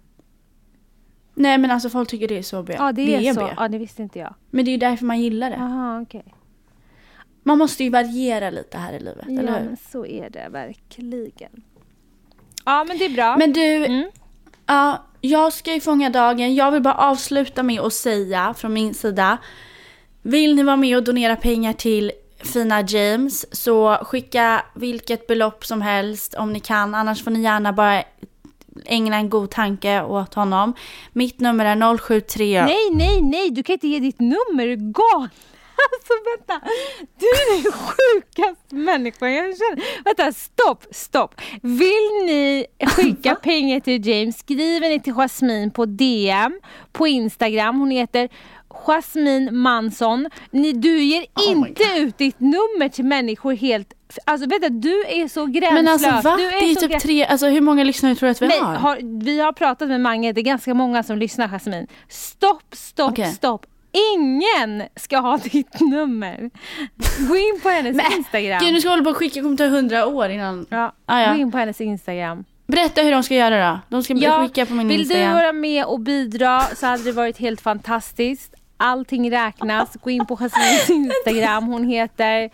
[1.39, 2.74] Nej men alltså folk tycker det är så B.
[2.78, 3.41] Ja, det är, så.
[3.41, 3.47] B.
[3.57, 4.34] Ja, det visste inte jag.
[4.51, 5.57] Men det är ju därför man gillar det.
[5.57, 6.24] Jaha, okej.
[7.43, 9.64] Man måste ju variera lite här i livet, Ja, eller hur?
[9.66, 11.62] men så är det verkligen.
[12.64, 13.37] Ja, men det är bra.
[13.37, 14.11] Men du, Mm.
[14.66, 16.55] ja, jag ska ju fånga dagen.
[16.55, 19.39] Jag vill bara avsluta med att säga från min sida.
[20.22, 25.82] Vill ni vara med och donera pengar till fina James så skicka vilket belopp som
[25.82, 26.95] helst om ni kan.
[26.95, 28.03] Annars får ni gärna bara
[28.89, 30.74] ägna en god tanke åt honom.
[31.12, 32.62] Mitt nummer är 073.
[32.64, 35.30] Nej, nej, nej, du kan inte ge ditt nummer, galen.
[35.93, 36.66] Alltså vänta,
[37.18, 40.05] du är den sjukaste människor jag känner.
[40.05, 41.41] Vänta, stopp, stopp.
[41.62, 46.61] Vill ni skicka pengar till James skriver ni till Jasmine på DM
[46.93, 47.80] på Instagram.
[47.80, 48.28] Hon heter
[48.85, 50.29] Jasmine Mansson.
[50.51, 53.93] Ni, du ger Oh inte ut ditt nummer till människor helt...
[54.24, 55.72] Alltså vänta, du är så gränslös.
[55.72, 56.37] Men alltså va?
[56.37, 58.59] Du Det är typ grä- tre, alltså hur många lyssnare tror du att vi Nej,
[58.61, 58.74] har?
[58.74, 61.87] har, vi har pratat med Mange, det är ganska många som lyssnar Jasmine.
[62.09, 63.33] Stopp, stopp, Okej.
[63.33, 63.66] stopp.
[64.14, 66.51] Ingen ska ha ditt nummer.
[67.29, 68.61] Gå in på hennes Men, Instagram.
[68.64, 70.66] Gud nu ska jag hålla på och skicka, det kommer ta hundra år innan.
[70.70, 71.33] Ja, Ah, ja.
[71.33, 72.45] Gå in på hennes Instagram.
[72.66, 73.79] Berätta hur de ska göra då.
[73.89, 75.29] De ska skicka på min vill Instagram.
[75.29, 78.55] du vara med och bidra så hade det varit helt fantastiskt.
[78.77, 79.97] Allting räknas.
[80.03, 81.64] Gå in på Jasmines Instagram.
[81.66, 82.51] Hon heter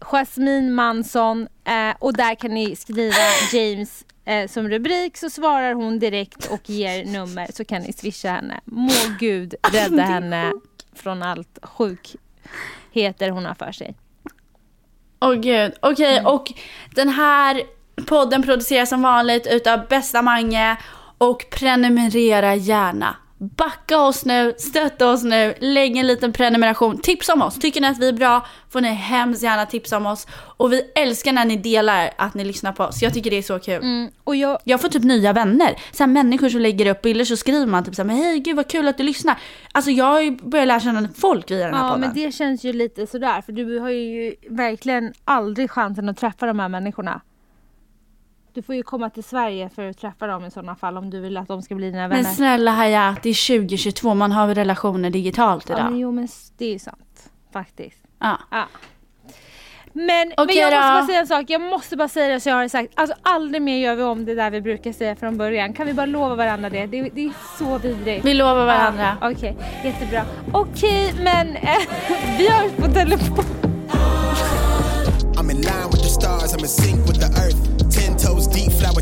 [0.00, 3.14] Jasmine Mansson eh, och där kan ni skriva
[3.52, 8.30] James eh, som rubrik så svarar hon direkt och ger nummer så kan ni swisha
[8.30, 8.60] henne.
[8.64, 8.90] Må
[9.20, 10.52] Gud rädda henne
[10.94, 13.94] från allt sjukheter hon har för sig.
[15.20, 15.72] Åh gud.
[15.80, 16.26] Okej, Mm.
[16.34, 16.52] och
[16.94, 17.62] den här
[18.06, 20.76] podden produceras som vanligt utav bästa Mange
[21.18, 23.16] och prenumerera gärna.
[23.42, 26.98] Backa oss nu, stötta oss nu, lägg en liten prenumeration.
[26.98, 27.58] Tipsa om oss.
[27.58, 30.26] Tycker ni att vi är bra får ni hemskt gärna tipsa om oss.
[30.56, 33.02] Och vi älskar när ni delar att ni lyssnar på oss.
[33.02, 33.82] Jag tycker det är så kul.
[33.82, 35.74] Mm, och jag, Jag får typ nya vänner.
[35.92, 38.38] Så här, människor som lägger upp bilder så skriver man typ så här, men hej
[38.40, 39.38] gud vad kul att du lyssnar.
[39.72, 42.00] Alltså jag har ju börjat lära känna folk via den här Ja podden.
[42.00, 46.46] men det känns ju lite sådär för du har ju verkligen aldrig chansen att träffa
[46.46, 47.20] de här människorna.
[48.54, 51.20] Du får ju komma till Sverige för att träffa dem i sådana fall om du
[51.20, 52.22] vill att de ska bli dina vänner.
[52.22, 55.90] Men snälla Hayat, det är 2022, man har relationer digitalt ja, idag.
[55.90, 56.28] men jo men
[56.58, 57.30] det är ju sant.
[57.52, 57.98] Faktiskt.
[58.18, 58.38] Ja.
[58.50, 58.64] Ja.
[59.92, 60.94] Men, men Okej jag måste då.
[60.94, 62.92] bara säga en sak, jag måste bara säga det så jag har sagt.
[62.94, 65.72] Alltså aldrig mer gör vi om det där vi brukar säga från början.
[65.72, 66.86] Kan vi bara lova varandra det?
[66.86, 68.24] Det, det är så vidrigt.
[68.24, 69.16] Vi lovar varandra.
[69.20, 70.24] Ja, Okej, jättebra.
[70.52, 71.78] Okej, men eh,
[72.38, 73.44] vi hörs på telefon.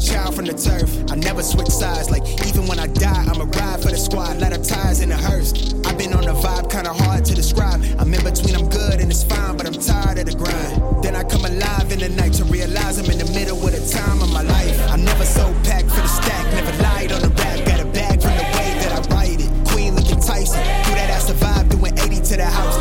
[0.01, 0.89] child from the turf.
[1.13, 4.53] I never switch sides, like even when I die, I'ma ride for the squad, let
[4.53, 5.75] her ties in a hearse.
[5.85, 7.85] I've been on a vibe, kinda hard to describe.
[7.99, 11.05] I'm in between, I'm good and it's fine, but I'm tired of the grind.
[11.05, 13.83] Then I come alive in the night to realize I'm in the middle of a
[13.89, 14.77] time of my life.
[14.91, 18.23] I never so packed for the stack, never lied on the rap, got a bag
[18.23, 19.51] from the way that I write it.
[19.69, 22.80] Queen looking Tyson, do that ass survive doing 80 to the house.